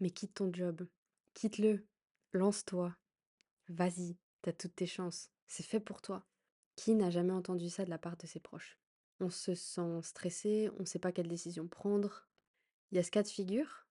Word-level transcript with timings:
Mais 0.00 0.10
quitte 0.10 0.34
ton 0.34 0.52
job. 0.52 0.86
Quitte-le. 1.34 1.86
Lance-toi. 2.32 2.94
Vas-y, 3.68 4.16
t'as 4.42 4.52
toutes 4.52 4.76
tes 4.76 4.86
chances. 4.86 5.30
C'est 5.46 5.64
fait 5.64 5.80
pour 5.80 6.02
toi. 6.02 6.26
Qui 6.76 6.94
n'a 6.94 7.10
jamais 7.10 7.32
entendu 7.32 7.70
ça 7.70 7.84
de 7.84 7.90
la 7.90 7.98
part 7.98 8.16
de 8.16 8.26
ses 8.26 8.40
proches? 8.40 8.78
On 9.20 9.30
se 9.30 9.54
sent 9.54 10.02
stressé, 10.02 10.70
on 10.76 10.80
ne 10.80 10.86
sait 10.86 10.98
pas 10.98 11.12
quelle 11.12 11.28
décision 11.28 11.66
prendre. 11.66 12.28
Il 12.90 12.96
y 12.96 12.98
a 12.98 13.02
ce 13.02 13.10
cas 13.10 13.22
de 13.22 13.28
figure? 13.28 13.86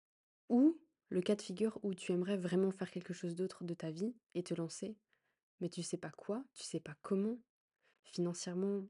Ou 0.50 0.80
le 1.10 1.22
cas 1.22 1.36
de 1.36 1.42
figure 1.42 1.80
où 1.84 1.94
tu 1.94 2.12
aimerais 2.12 2.38
vraiment 2.38 2.72
faire 2.72 2.92
quelque 2.92 3.14
chose 3.14 3.36
d'autre 3.36 3.64
de 3.64 3.74
ta 3.74 3.92
vie 3.92 4.16
et 4.34 4.44
te 4.44 4.54
lancer, 4.54 4.98
mais 5.60 5.70
tu 5.70 5.84
sais 5.84 5.98
pas 5.98 6.12
quoi, 6.12 6.44
tu 6.54 6.64
sais 6.64 6.80
pas 6.80 6.96
comment. 7.02 7.40
Financièrement, 8.04 8.86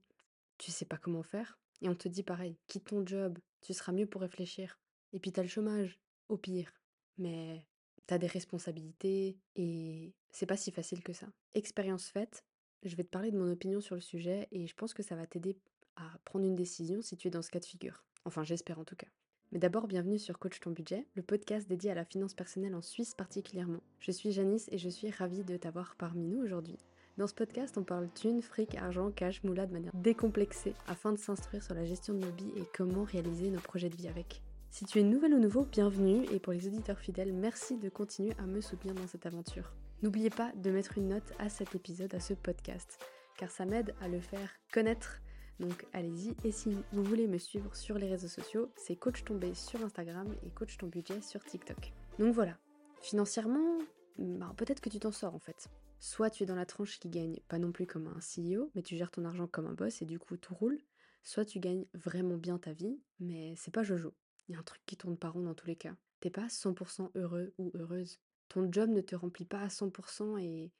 tu 0.57 0.71
sais 0.71 0.85
pas 0.85 0.97
comment 0.97 1.23
faire. 1.23 1.59
Et 1.81 1.89
on 1.89 1.95
te 1.95 2.07
dit 2.07 2.23
pareil, 2.23 2.57
quitte 2.67 2.85
ton 2.85 3.05
job, 3.05 3.37
tu 3.61 3.73
seras 3.73 3.91
mieux 3.91 4.07
pour 4.07 4.21
réfléchir. 4.21 4.79
Et 5.13 5.19
puis 5.19 5.31
t'as 5.31 5.41
le 5.41 5.47
chômage, 5.47 5.99
au 6.29 6.37
pire. 6.37 6.73
Mais 7.17 7.65
t'as 8.07 8.17
des 8.17 8.27
responsabilités 8.27 9.37
et 9.55 10.13
c'est 10.31 10.45
pas 10.45 10.57
si 10.57 10.71
facile 10.71 11.03
que 11.03 11.13
ça. 11.13 11.27
Expérience 11.53 12.07
faite, 12.07 12.43
je 12.83 12.95
vais 12.95 13.03
te 13.03 13.09
parler 13.09 13.31
de 13.31 13.37
mon 13.37 13.51
opinion 13.51 13.81
sur 13.81 13.95
le 13.95 14.01
sujet 14.01 14.47
et 14.51 14.67
je 14.67 14.75
pense 14.75 14.93
que 14.93 15.03
ça 15.03 15.15
va 15.15 15.25
t'aider 15.25 15.57
à 15.95 16.19
prendre 16.25 16.45
une 16.45 16.55
décision 16.55 17.01
si 17.01 17.17
tu 17.17 17.27
es 17.27 17.31
dans 17.31 17.41
ce 17.41 17.49
cas 17.49 17.59
de 17.59 17.65
figure. 17.65 18.03
Enfin, 18.25 18.43
j'espère 18.43 18.79
en 18.79 18.83
tout 18.83 18.95
cas. 18.95 19.07
Mais 19.51 19.59
d'abord, 19.59 19.87
bienvenue 19.87 20.19
sur 20.19 20.39
Coach 20.39 20.59
ton 20.59 20.71
budget, 20.71 21.07
le 21.13 21.21
podcast 21.21 21.67
dédié 21.67 21.91
à 21.91 21.95
la 21.95 22.03
finance 22.03 22.33
personnelle 22.33 22.75
en 22.75 22.81
Suisse 22.81 23.13
particulièrement. 23.13 23.81
Je 23.99 24.11
suis 24.11 24.31
Janice 24.31 24.67
et 24.71 24.77
je 24.77 24.89
suis 24.89 25.11
ravie 25.11 25.43
de 25.43 25.55
t'avoir 25.55 25.95
parmi 25.95 26.27
nous 26.27 26.43
aujourd'hui. 26.43 26.77
Dans 27.17 27.27
ce 27.27 27.33
podcast, 27.33 27.77
on 27.77 27.83
parle 27.83 28.09
thunes, 28.13 28.41
fric, 28.41 28.75
argent, 28.75 29.11
cash, 29.11 29.41
moula 29.43 29.65
de 29.65 29.71
manière 29.71 29.93
décomplexée 29.93 30.73
afin 30.87 31.13
de 31.13 31.17
s'instruire 31.17 31.63
sur 31.63 31.73
la 31.73 31.85
gestion 31.85 32.13
de 32.13 32.25
nos 32.25 32.31
billes 32.31 32.51
et 32.57 32.65
comment 32.75 33.03
réaliser 33.03 33.49
nos 33.49 33.61
projets 33.61 33.89
de 33.89 33.95
vie 33.95 34.09
avec. 34.09 34.41
Si 34.75 34.83
tu 34.83 34.99
es 34.99 35.03
nouvelle 35.03 35.33
ou 35.33 35.39
nouveau, 35.39 35.63
bienvenue 35.63 36.25
et 36.33 36.39
pour 36.41 36.51
les 36.51 36.67
auditeurs 36.67 36.99
fidèles, 36.99 37.31
merci 37.31 37.77
de 37.77 37.87
continuer 37.87 38.33
à 38.37 38.45
me 38.45 38.59
soutenir 38.59 38.93
dans 38.93 39.07
cette 39.07 39.25
aventure. 39.25 39.71
N'oubliez 40.01 40.29
pas 40.29 40.51
de 40.51 40.69
mettre 40.69 40.97
une 40.97 41.07
note 41.07 41.31
à 41.39 41.47
cet 41.47 41.75
épisode, 41.75 42.13
à 42.13 42.19
ce 42.19 42.33
podcast, 42.33 42.99
car 43.37 43.49
ça 43.49 43.65
m'aide 43.65 43.95
à 44.01 44.09
le 44.09 44.19
faire 44.19 44.49
connaître. 44.73 45.21
Donc 45.61 45.85
allez-y, 45.93 46.35
et 46.43 46.51
si 46.51 46.75
vous 46.91 47.03
voulez 47.05 47.25
me 47.25 47.37
suivre 47.37 47.73
sur 47.73 47.97
les 47.97 48.09
réseaux 48.09 48.27
sociaux, 48.27 48.69
c'est 48.75 48.97
Coach 48.97 49.23
Tombé 49.23 49.53
sur 49.53 49.81
Instagram 49.81 50.27
et 50.45 50.49
Coach 50.49 50.77
Ton 50.77 50.87
Budget 50.87 51.21
sur 51.21 51.41
TikTok. 51.41 51.93
Donc 52.19 52.33
voilà, 52.33 52.57
financièrement, 53.01 53.77
bah, 54.17 54.53
peut-être 54.57 54.81
que 54.81 54.89
tu 54.89 54.99
t'en 54.99 55.13
sors 55.13 55.35
en 55.35 55.39
fait. 55.39 55.69
Soit 56.01 56.31
tu 56.31 56.43
es 56.43 56.45
dans 56.45 56.53
la 56.53 56.65
tranche 56.65 56.99
qui 56.99 57.07
gagne 57.07 57.37
pas 57.47 57.59
non 57.59 57.71
plus 57.71 57.87
comme 57.87 58.07
un 58.07 58.19
CEO, 58.19 58.71
mais 58.75 58.81
tu 58.81 58.97
gères 58.97 59.11
ton 59.11 59.23
argent 59.23 59.47
comme 59.47 59.67
un 59.67 59.73
boss 59.73 60.01
et 60.01 60.05
du 60.05 60.19
coup 60.19 60.35
tout 60.35 60.53
roule. 60.53 60.79
Soit 61.23 61.45
tu 61.45 61.61
gagnes 61.61 61.85
vraiment 61.93 62.35
bien 62.35 62.57
ta 62.57 62.73
vie, 62.73 62.99
mais 63.21 63.53
c'est 63.55 63.73
pas 63.73 63.81
Jojo. 63.81 64.13
Il 64.47 64.53
y 64.53 64.55
a 64.55 64.59
un 64.59 64.63
truc 64.63 64.81
qui 64.85 64.97
tourne 64.97 65.17
pas 65.17 65.29
rond 65.29 65.43
dans 65.43 65.53
tous 65.53 65.67
les 65.67 65.75
cas. 65.75 65.95
T'es 66.19 66.29
pas 66.29 66.47
100% 66.47 67.11
heureux 67.15 67.53
ou 67.57 67.71
heureuse. 67.75 68.19
Ton 68.47 68.71
job 68.71 68.89
ne 68.89 69.01
te 69.01 69.15
remplit 69.15 69.45
pas 69.45 69.61
à 69.61 69.67
100% 69.67 70.39
et 70.39 70.71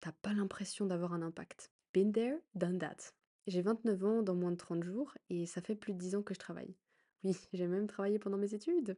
t'as 0.00 0.12
pas 0.12 0.32
l'impression 0.32 0.86
d'avoir 0.86 1.12
un 1.12 1.22
impact. 1.22 1.70
Been 1.92 2.12
there, 2.12 2.38
done 2.54 2.78
that. 2.78 2.96
J'ai 3.46 3.62
29 3.62 4.04
ans 4.04 4.22
dans 4.22 4.34
moins 4.34 4.52
de 4.52 4.56
30 4.56 4.84
jours 4.84 5.16
et 5.28 5.46
ça 5.46 5.60
fait 5.60 5.74
plus 5.74 5.92
de 5.92 5.98
10 5.98 6.16
ans 6.16 6.22
que 6.22 6.34
je 6.34 6.38
travaille. 6.38 6.74
Oui, 7.22 7.36
j'ai 7.52 7.66
même 7.66 7.86
travaillé 7.86 8.18
pendant 8.18 8.38
mes 8.38 8.54
études. 8.54 8.96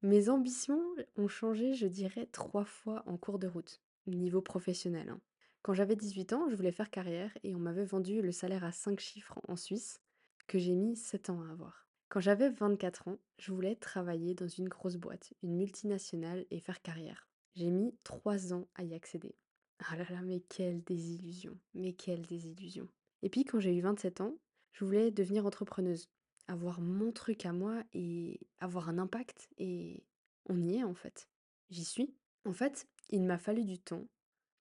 Mes 0.00 0.30
ambitions 0.30 0.82
ont 1.16 1.28
changé, 1.28 1.74
je 1.74 1.86
dirais, 1.86 2.26
trois 2.32 2.64
fois 2.64 3.02
en 3.04 3.18
cours 3.18 3.38
de 3.38 3.46
route, 3.46 3.82
niveau 4.06 4.40
professionnel. 4.40 5.10
Hein. 5.10 5.20
Quand 5.60 5.74
j'avais 5.74 5.96
18 5.96 6.32
ans, 6.32 6.48
je 6.48 6.54
voulais 6.54 6.72
faire 6.72 6.88
carrière 6.88 7.36
et 7.42 7.54
on 7.54 7.58
m'avait 7.58 7.84
vendu 7.84 8.22
le 8.22 8.32
salaire 8.32 8.64
à 8.64 8.72
5 8.72 8.98
chiffres 9.00 9.38
en 9.48 9.56
Suisse 9.56 10.00
que 10.46 10.58
j'ai 10.58 10.74
mis 10.74 10.96
7 10.96 11.28
ans 11.28 11.42
à 11.42 11.50
avoir. 11.50 11.87
Quand 12.08 12.20
j'avais 12.20 12.48
24 12.48 13.08
ans, 13.08 13.18
je 13.38 13.52
voulais 13.52 13.76
travailler 13.76 14.34
dans 14.34 14.48
une 14.48 14.68
grosse 14.68 14.96
boîte, 14.96 15.34
une 15.42 15.56
multinationale 15.56 16.46
et 16.50 16.58
faire 16.58 16.80
carrière. 16.80 17.28
J'ai 17.54 17.70
mis 17.70 17.94
3 18.02 18.54
ans 18.54 18.66
à 18.76 18.84
y 18.84 18.94
accéder. 18.94 19.34
Ah 19.80 19.96
là 19.96 20.04
là, 20.08 20.22
mais 20.22 20.40
quelle 20.40 20.82
désillusion, 20.84 21.58
mais 21.74 21.92
quelle 21.92 22.22
désillusion. 22.22 22.88
Et 23.22 23.28
puis 23.28 23.44
quand 23.44 23.60
j'ai 23.60 23.76
eu 23.76 23.82
27 23.82 24.22
ans, 24.22 24.38
je 24.72 24.84
voulais 24.86 25.10
devenir 25.10 25.44
entrepreneuse, 25.44 26.08
avoir 26.46 26.80
mon 26.80 27.12
truc 27.12 27.44
à 27.44 27.52
moi 27.52 27.82
et 27.92 28.40
avoir 28.58 28.88
un 28.88 28.98
impact 28.98 29.48
et 29.58 30.02
on 30.46 30.62
y 30.62 30.76
est 30.76 30.84
en 30.84 30.94
fait. 30.94 31.28
J'y 31.68 31.84
suis. 31.84 32.14
En 32.46 32.54
fait, 32.54 32.88
il 33.10 33.22
m'a 33.24 33.38
fallu 33.38 33.64
du 33.64 33.78
temps 33.78 34.08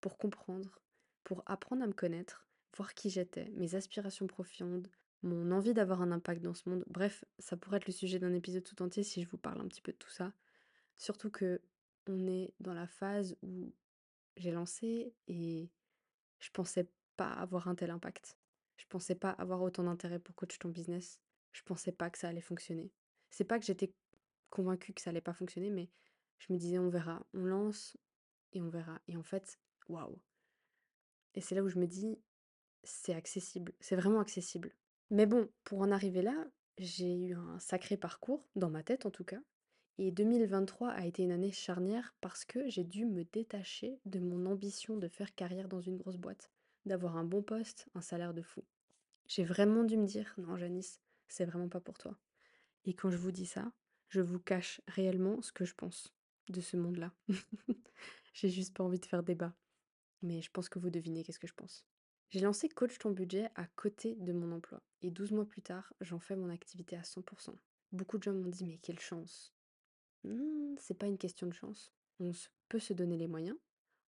pour 0.02 0.18
comprendre, 0.18 0.82
pour 1.24 1.44
apprendre 1.46 1.84
à 1.84 1.88
me 1.88 1.94
connaître, 1.94 2.46
voir 2.76 2.94
qui 2.94 3.10
j'étais, 3.10 3.50
mes 3.52 3.76
aspirations 3.76 4.28
profondes, 4.28 4.90
mon 5.28 5.52
envie 5.52 5.74
d'avoir 5.74 6.02
un 6.02 6.12
impact 6.12 6.42
dans 6.42 6.54
ce 6.54 6.70
monde. 6.70 6.84
Bref, 6.88 7.26
ça 7.40 7.58
pourrait 7.58 7.78
être 7.78 7.88
le 7.88 7.94
sujet 7.94 8.20
d'un 8.20 8.34
épisode 8.34 8.64
tout 8.64 8.82
entier 8.82 9.04
si 9.04 9.24
je 9.24 9.30
vous 9.30 9.38
parle 9.38 9.62
un 9.62 9.68
petit 9.68 9.82
peu 9.82 9.92
de 9.92 9.98
tout 9.98 10.10
ça. 10.10 10.34
Surtout 10.98 11.30
que 11.30 11.62
on 12.08 12.28
est 12.28 12.54
dans 12.60 12.74
la 12.74 12.88
phase 12.88 13.38
où 13.42 13.74
j'ai 14.38 14.52
lancé 14.52 15.14
et 15.28 15.70
je 16.40 16.50
pensais 16.52 16.90
pas 17.18 17.32
avoir 17.32 17.68
un 17.68 17.76
tel 17.76 17.92
impact. 17.92 18.38
Je 18.78 18.86
pensais 18.88 19.16
pas 19.16 19.32
avoir 19.32 19.62
autant 19.62 19.84
d'intérêt 19.84 20.20
pour 20.20 20.36
coach 20.36 20.58
ton 20.60 20.70
business. 20.70 21.20
Je 21.52 21.64
pensais 21.64 21.92
pas 21.92 22.10
que 22.10 22.18
ça 22.18 22.30
allait 22.30 22.42
fonctionner. 22.42 22.92
C'est 23.30 23.44
pas 23.44 23.60
que 23.60 23.66
j'étais 23.66 23.92
convaincue 24.50 24.94
que 24.94 25.02
ça 25.02 25.10
allait 25.10 25.22
pas 25.22 25.34
fonctionner, 25.34 25.70
mais 25.70 25.90
je 26.40 26.54
me 26.54 26.58
disais 26.58 26.80
on 26.80 26.90
verra, 26.90 27.26
on 27.34 27.44
lance 27.44 27.98
et 28.54 28.62
on 28.62 28.70
verra. 28.70 29.02
Et 29.08 29.18
en 29.18 29.24
fait, 29.24 29.60
waouh. 29.90 30.20
Et 31.36 31.42
c'est 31.42 31.56
là 31.56 31.64
où 31.64 31.70
je 31.70 31.80
me 31.80 31.88
dis 31.88 32.18
c'est 32.84 33.14
accessible, 33.14 33.74
c'est 33.80 33.96
vraiment 33.96 34.20
accessible. 34.20 34.72
Mais 35.10 35.26
bon, 35.26 35.50
pour 35.64 35.80
en 35.82 35.92
arriver 35.92 36.22
là, 36.22 36.36
j'ai 36.78 37.16
eu 37.16 37.34
un 37.34 37.60
sacré 37.60 37.98
parcours, 37.98 38.48
dans 38.56 38.70
ma 38.70 38.84
tête 38.84 39.06
en 39.06 39.12
tout 39.12 39.24
cas. 39.24 39.40
Et 40.00 40.12
2023 40.12 40.90
a 40.90 41.06
été 41.06 41.24
une 41.24 41.32
année 41.32 41.52
charnière 41.52 42.14
parce 42.22 42.46
que 42.46 42.70
j'ai 42.70 42.84
dû 42.84 43.06
me 43.06 43.24
détacher 43.24 44.00
de 44.06 44.20
mon 44.20 44.46
ambition 44.46 44.96
de 44.98 45.08
faire 45.08 45.34
carrière 45.34 45.68
dans 45.68 45.82
une 45.82 45.98
grosse 45.98 46.18
boîte, 46.18 46.52
d'avoir 46.86 47.18
un 47.18 47.24
bon 47.24 47.42
poste, 47.42 47.88
un 47.96 48.02
salaire 48.02 48.34
de 48.34 48.44
fou. 48.44 48.64
J'ai 49.28 49.44
vraiment 49.44 49.84
dû 49.84 49.98
me 49.98 50.06
dire, 50.06 50.34
non 50.38 50.56
Janice, 50.56 51.02
c'est 51.28 51.46
vraiment 51.46 51.68
pas 51.68 51.80
pour 51.80 51.98
toi. 51.98 52.16
Et 52.86 52.94
quand 52.94 53.10
je 53.10 53.18
vous 53.18 53.32
dis 53.32 53.48
ça, 53.48 53.72
je 54.10 54.22
vous 54.22 54.40
cache 54.40 54.82
réellement 54.88 55.42
ce 55.42 55.52
que 55.52 55.66
je 55.66 55.74
pense 55.74 56.14
de 56.50 56.62
ce 56.62 56.78
monde-là. 56.78 57.12
j'ai 58.34 58.50
juste 58.50 58.76
pas 58.76 58.84
envie 58.84 59.00
de 59.00 59.06
faire 59.06 59.24
débat. 59.24 59.54
Mais 60.22 60.42
je 60.42 60.52
pense 60.52 60.70
que 60.70 60.80
vous 60.80 60.90
devinez 60.90 61.24
qu'est-ce 61.24 61.40
que 61.40 61.48
je 61.48 61.54
pense. 61.54 61.86
J'ai 62.30 62.42
lancé 62.42 62.68
Coach 62.68 62.98
ton 62.98 63.12
budget 63.12 63.50
à 63.56 63.66
côté 63.66 64.16
de 64.16 64.34
mon 64.34 64.52
emploi 64.52 64.82
et 65.02 65.12
12 65.12 65.32
mois 65.32 65.46
plus 65.46 65.62
tard, 65.62 65.94
j'en 66.02 66.20
fais 66.20 66.36
mon 66.36 66.50
activité 66.50 66.98
à 66.98 67.02
100%. 67.02 67.56
Beaucoup 67.94 68.18
de 68.18 68.24
gens 68.24 68.34
m'ont 68.34 68.50
dit 68.50 68.66
mais 68.66 68.78
quelle 68.80 69.00
chance. 69.00 69.54
Hmm, 70.24 70.76
c'est 70.78 70.98
pas 70.98 71.08
une 71.08 71.18
question 71.18 71.48
de 71.48 71.54
chance. 71.54 71.94
On 72.20 72.32
peut 72.68 72.80
se 72.80 72.94
donner 72.94 73.16
les 73.16 73.28
moyens, 73.28 73.58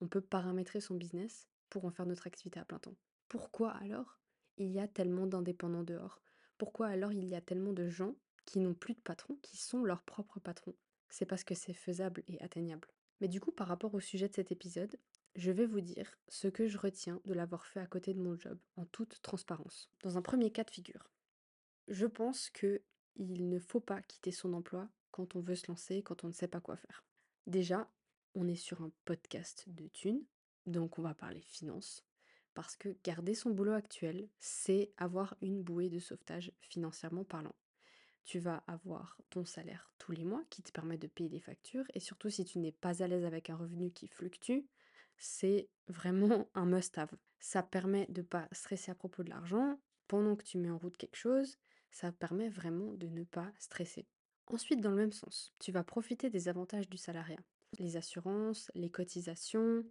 on 0.00 0.08
peut 0.08 0.22
paramétrer 0.22 0.80
son 0.80 0.94
business 0.94 1.46
pour 1.68 1.84
en 1.84 1.90
faire 1.90 2.06
notre 2.06 2.26
activité 2.26 2.58
à 2.58 2.64
plein 2.64 2.78
temps. 2.78 2.96
Pourquoi 3.28 3.72
alors 3.72 4.18
il 4.56 4.70
y 4.70 4.80
a 4.80 4.88
tellement 4.88 5.26
d'indépendants 5.26 5.82
dehors? 5.82 6.22
Pourquoi 6.56 6.86
alors 6.86 7.12
il 7.12 7.26
y 7.26 7.34
a 7.34 7.42
tellement 7.42 7.74
de 7.74 7.88
gens 7.88 8.14
qui 8.46 8.60
n'ont 8.60 8.74
plus 8.74 8.94
de 8.94 9.00
patron, 9.00 9.36
qui 9.42 9.58
sont 9.58 9.84
leurs 9.84 10.02
propres 10.02 10.40
patrons? 10.40 10.74
C'est 11.10 11.26
parce 11.26 11.44
que 11.44 11.54
c'est 11.54 11.74
faisable 11.74 12.22
et 12.28 12.40
atteignable. 12.40 12.88
Mais 13.20 13.28
du 13.28 13.40
coup, 13.40 13.52
par 13.52 13.68
rapport 13.68 13.94
au 13.94 14.00
sujet 14.00 14.28
de 14.28 14.34
cet 14.34 14.52
épisode, 14.52 14.98
je 15.36 15.52
vais 15.52 15.66
vous 15.66 15.82
dire 15.82 16.18
ce 16.28 16.48
que 16.48 16.66
je 16.66 16.78
retiens 16.78 17.20
de 17.26 17.34
l'avoir 17.34 17.66
fait 17.66 17.80
à 17.80 17.86
côté 17.86 18.14
de 18.14 18.20
mon 18.20 18.36
job, 18.38 18.58
en 18.76 18.86
toute 18.86 19.20
transparence. 19.20 19.90
Dans 20.02 20.16
un 20.16 20.22
premier 20.22 20.50
cas 20.50 20.64
de 20.64 20.70
figure, 20.70 21.10
je 21.88 22.06
pense 22.06 22.50
que 22.50 22.82
il 23.16 23.48
ne 23.48 23.58
faut 23.58 23.80
pas 23.80 24.02
quitter 24.02 24.32
son 24.32 24.52
emploi 24.54 24.88
quand 25.10 25.36
on 25.36 25.40
veut 25.40 25.54
se 25.54 25.68
lancer, 25.68 26.02
quand 26.02 26.24
on 26.24 26.28
ne 26.28 26.32
sait 26.32 26.48
pas 26.48 26.60
quoi 26.60 26.76
faire. 26.76 27.04
Déjà, 27.46 27.90
on 28.34 28.48
est 28.48 28.56
sur 28.56 28.82
un 28.82 28.90
podcast 29.04 29.64
de 29.68 29.88
thunes, 29.88 30.24
donc 30.66 30.98
on 30.98 31.02
va 31.02 31.14
parler 31.14 31.40
finance, 31.42 32.04
parce 32.54 32.76
que 32.76 32.96
garder 33.04 33.34
son 33.34 33.50
boulot 33.50 33.72
actuel, 33.72 34.28
c'est 34.38 34.92
avoir 34.96 35.36
une 35.40 35.62
bouée 35.62 35.88
de 35.88 35.98
sauvetage 35.98 36.52
financièrement 36.60 37.24
parlant. 37.24 37.54
Tu 38.24 38.38
vas 38.38 38.64
avoir 38.66 39.18
ton 39.30 39.44
salaire 39.44 39.92
tous 39.98 40.12
les 40.12 40.24
mois 40.24 40.44
qui 40.50 40.62
te 40.62 40.72
permet 40.72 40.98
de 40.98 41.06
payer 41.06 41.28
des 41.28 41.40
factures, 41.40 41.86
et 41.94 42.00
surtout 42.00 42.28
si 42.30 42.44
tu 42.44 42.58
n'es 42.58 42.72
pas 42.72 43.02
à 43.02 43.06
l'aise 43.06 43.24
avec 43.24 43.50
un 43.50 43.56
revenu 43.56 43.92
qui 43.92 44.08
fluctue, 44.08 44.60
c'est 45.18 45.68
vraiment 45.88 46.48
un 46.54 46.66
must-have. 46.66 47.16
Ça 47.38 47.62
permet 47.62 48.06
de 48.08 48.22
pas 48.22 48.48
stresser 48.52 48.90
à 48.90 48.94
propos 48.94 49.22
de 49.22 49.30
l'argent 49.30 49.78
pendant 50.08 50.36
que 50.36 50.44
tu 50.44 50.58
mets 50.58 50.70
en 50.70 50.78
route 50.78 50.96
quelque 50.96 51.16
chose. 51.16 51.58
Ça 51.90 52.12
permet 52.12 52.48
vraiment 52.48 52.92
de 52.94 53.06
ne 53.08 53.24
pas 53.24 53.50
stresser. 53.58 54.06
Ensuite, 54.48 54.80
dans 54.80 54.90
le 54.90 54.96
même 54.96 55.12
sens, 55.12 55.52
tu 55.58 55.72
vas 55.72 55.82
profiter 55.82 56.30
des 56.30 56.48
avantages 56.48 56.88
du 56.88 56.96
salariat. 56.96 57.40
Les 57.78 57.96
assurances, 57.96 58.70
les 58.74 58.90
cotisations, 58.90 59.84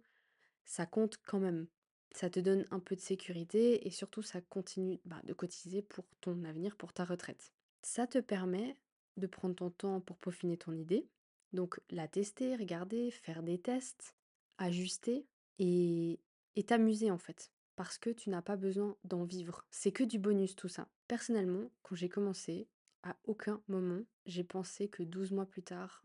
ça 0.64 0.86
compte 0.86 1.18
quand 1.26 1.40
même. 1.40 1.66
Ça 2.12 2.30
te 2.30 2.40
donne 2.40 2.64
un 2.70 2.80
peu 2.80 2.96
de 2.96 3.00
sécurité 3.00 3.86
et 3.86 3.90
surtout 3.90 4.22
ça 4.22 4.40
continue 4.40 5.00
bah, 5.04 5.20
de 5.24 5.34
cotiser 5.34 5.82
pour 5.82 6.06
ton 6.20 6.44
avenir, 6.44 6.76
pour 6.76 6.92
ta 6.92 7.04
retraite. 7.04 7.52
Ça 7.82 8.06
te 8.06 8.18
permet 8.18 8.76
de 9.16 9.26
prendre 9.26 9.54
ton 9.54 9.70
temps 9.70 10.00
pour 10.00 10.16
peaufiner 10.16 10.56
ton 10.56 10.72
idée, 10.72 11.08
donc 11.52 11.80
la 11.90 12.08
tester, 12.08 12.56
regarder, 12.56 13.10
faire 13.10 13.42
des 13.42 13.58
tests, 13.58 14.14
ajuster 14.58 15.26
et 15.58 16.20
t'amuser 16.66 17.10
en 17.10 17.18
fait, 17.18 17.52
parce 17.76 17.98
que 17.98 18.10
tu 18.10 18.30
n'as 18.30 18.42
pas 18.42 18.56
besoin 18.56 18.96
d'en 19.04 19.24
vivre. 19.24 19.64
C'est 19.70 19.92
que 19.92 20.04
du 20.04 20.18
bonus 20.18 20.56
tout 20.56 20.68
ça. 20.68 20.88
Personnellement, 21.08 21.70
quand 21.82 21.94
j'ai 21.94 22.08
commencé, 22.08 22.68
à 23.02 23.16
aucun 23.24 23.62
moment 23.68 24.02
j'ai 24.24 24.44
pensé 24.44 24.88
que 24.88 25.02
12 25.02 25.32
mois 25.32 25.46
plus 25.46 25.62
tard, 25.62 26.04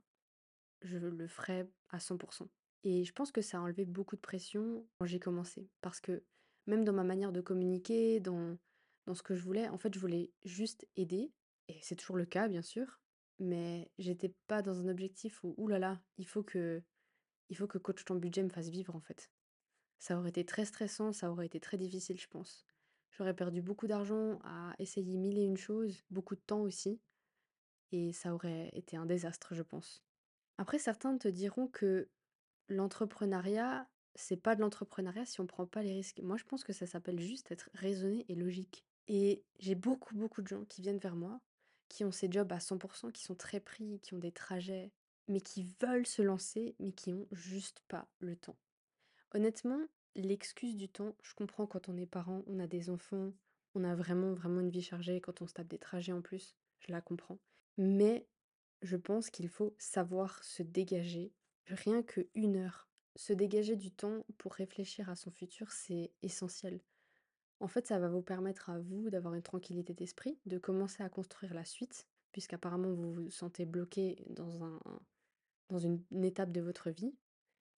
je 0.82 0.98
le 0.98 1.28
ferai 1.28 1.68
à 1.90 1.98
100% 2.00 2.48
et 2.84 3.04
je 3.04 3.14
pense 3.14 3.32
que 3.32 3.42
ça 3.42 3.58
a 3.58 3.62
enlevé 3.62 3.86
beaucoup 3.86 4.16
de 4.16 4.22
pression 4.22 4.88
quand 5.00 5.06
j'ai 5.06 5.20
commencé. 5.20 5.70
Parce 5.82 6.00
que 6.00 6.24
même 6.68 6.84
dans 6.84 6.94
ma 6.94 7.04
manière 7.04 7.32
de 7.32 7.42
communiquer, 7.42 8.20
dans 8.20 8.58
dans 9.08 9.16
ce 9.16 9.24
que 9.24 9.36
je 9.36 9.44
voulais, 9.44 9.68
en 9.68 9.80
fait, 9.80 9.94
je 9.94 10.00
voulais 10.00 10.32
juste 10.44 10.88
aider 10.96 11.32
et 11.68 11.80
c'est 11.82 11.96
toujours 11.96 12.18
le 12.18 12.26
cas, 12.26 12.48
bien 12.48 12.62
sûr, 12.62 13.00
mais 13.40 13.92
j'étais 13.98 14.36
pas 14.48 14.62
dans 14.62 14.80
un 14.80 14.88
objectif 14.88 15.44
où: 15.44 15.56
«Ouh 15.58 15.68
là 15.68 15.80
là, 15.80 16.02
il 16.18 16.28
faut 16.28 16.44
que 16.44 16.84
il 17.52 17.58
faut 17.58 17.68
que 17.68 17.78
Coach 17.78 18.04
ton 18.04 18.16
budget 18.16 18.42
me 18.42 18.50
fasse 18.50 18.70
vivre», 18.70 18.96
en 18.96 19.02
fait. 19.02 19.30
Ça 20.00 20.18
aurait 20.18 20.30
été 20.30 20.44
très 20.44 20.66
stressant, 20.66 21.14
ça 21.14 21.30
aurait 21.30 21.46
été 21.46 21.60
très 21.60 21.78
difficile, 21.78 22.20
je 22.20 22.28
pense. 22.28 22.66
J'aurais 23.12 23.36
perdu 23.36 23.62
beaucoup 23.62 23.86
d'argent 23.86 24.40
à 24.44 24.74
essayer 24.80 25.18
mille 25.18 25.38
et 25.38 25.44
une 25.44 25.58
choses, 25.58 26.02
beaucoup 26.10 26.36
de 26.36 26.42
temps 26.42 26.62
aussi, 26.62 27.00
et 27.92 28.14
ça 28.14 28.34
aurait 28.34 28.70
été 28.74 28.98
un 28.98 29.06
désastre, 29.06 29.54
je 29.54 29.62
pense. 29.62 30.02
Après, 30.58 30.80
certains 30.80 31.18
te 31.18 31.28
diront 31.28 31.68
que 31.68 32.10
l'entrepreneuriat, 32.70 33.88
c'est 34.16 34.38
pas 34.38 34.56
de 34.56 34.62
l'entrepreneuriat 34.62 35.26
si 35.26 35.42
on 35.42 35.48
prend 35.48 35.66
pas 35.68 35.84
les 35.84 35.94
risques. 35.94 36.22
Moi, 36.22 36.38
je 36.38 36.46
pense 36.46 36.64
que 36.64 36.74
ça 36.74 36.88
s'appelle 36.88 37.20
juste 37.20 37.52
être 37.52 37.70
raisonné 37.74 38.26
et 38.30 38.36
logique. 38.36 38.86
Et 39.08 39.44
j'ai 39.60 39.76
beaucoup, 39.76 40.16
beaucoup 40.16 40.42
de 40.42 40.48
gens 40.48 40.64
qui 40.66 40.82
viennent 40.82 41.00
vers 41.00 41.16
moi, 41.16 41.42
qui 41.90 42.06
ont 42.06 42.12
ces 42.12 42.32
jobs 42.32 42.52
à 42.52 42.60
100%, 42.60 43.12
qui 43.12 43.24
sont 43.24 43.36
très 43.36 43.60
pris, 43.60 44.00
qui 44.00 44.14
ont 44.14 44.20
des 44.20 44.32
trajets, 44.32 44.94
mais 45.28 45.42
qui 45.42 45.64
veulent 45.80 46.08
se 46.08 46.22
lancer, 46.22 46.76
mais 46.80 46.92
qui 46.92 47.14
ont 47.14 47.28
juste 47.32 47.84
pas 47.88 48.08
le 48.20 48.36
temps. 48.36 48.58
Honnêtement, 49.34 49.82
l'excuse 50.16 50.76
du 50.76 50.90
temps, 50.90 51.16
je 51.22 51.34
comprends 51.34 51.68
quand 51.68 51.90
on 51.90 51.98
est 51.98 52.06
parent, 52.06 52.44
on 52.48 52.60
a 52.60 52.68
des 52.68 52.90
enfants, 52.90 53.34
on 53.76 53.84
a 53.84 53.96
vraiment, 53.96 54.34
vraiment 54.34 54.60
une 54.60 54.70
vie 54.70 54.82
chargée, 54.82 55.22
quand 55.22 55.42
on 55.42 55.48
se 55.48 55.54
tape 55.54 55.68
des 55.68 55.78
trajets 55.78 56.12
en 56.12 56.22
plus, 56.22 56.56
je 56.80 56.92
la 56.92 57.02
comprends. 57.02 57.40
Mais 57.78 58.28
je 58.82 58.98
pense 58.98 59.30
qu'il 59.30 59.48
faut 59.48 59.76
savoir 59.78 60.44
se 60.44 60.64
dégager, 60.64 61.32
rien 61.68 62.04
que 62.04 62.28
une 62.36 62.58
heure. 62.58 62.90
Se 63.16 63.34
dégager 63.34 63.76
du 63.76 63.92
temps 63.92 64.26
pour 64.38 64.54
réfléchir 64.54 65.10
à 65.10 65.16
son 65.16 65.32
futur, 65.32 65.72
c'est 65.72 66.12
essentiel. 66.22 66.82
En 67.60 67.68
fait, 67.68 67.88
ça 67.88 68.00
va 68.00 68.10
vous 68.10 68.24
permettre 68.24 68.70
à 68.70 68.80
vous 68.80 69.10
d'avoir 69.10 69.36
une 69.36 69.44
tranquillité 69.44 69.94
d'esprit, 69.94 70.40
de 70.46 70.58
commencer 70.58 71.04
à 71.04 71.10
construire 71.10 71.54
la 71.54 71.66
suite, 71.66 72.08
puisqu'apparemment 72.32 72.92
vous 72.94 73.14
vous 73.14 73.30
sentez 73.30 73.66
bloqué 73.66 74.24
dans 74.30 74.64
un, 74.64 74.80
dans 75.70 75.80
une, 75.80 76.02
étape 76.24 76.52
de 76.52 76.62
votre 76.62 76.90
vie. 76.90 77.16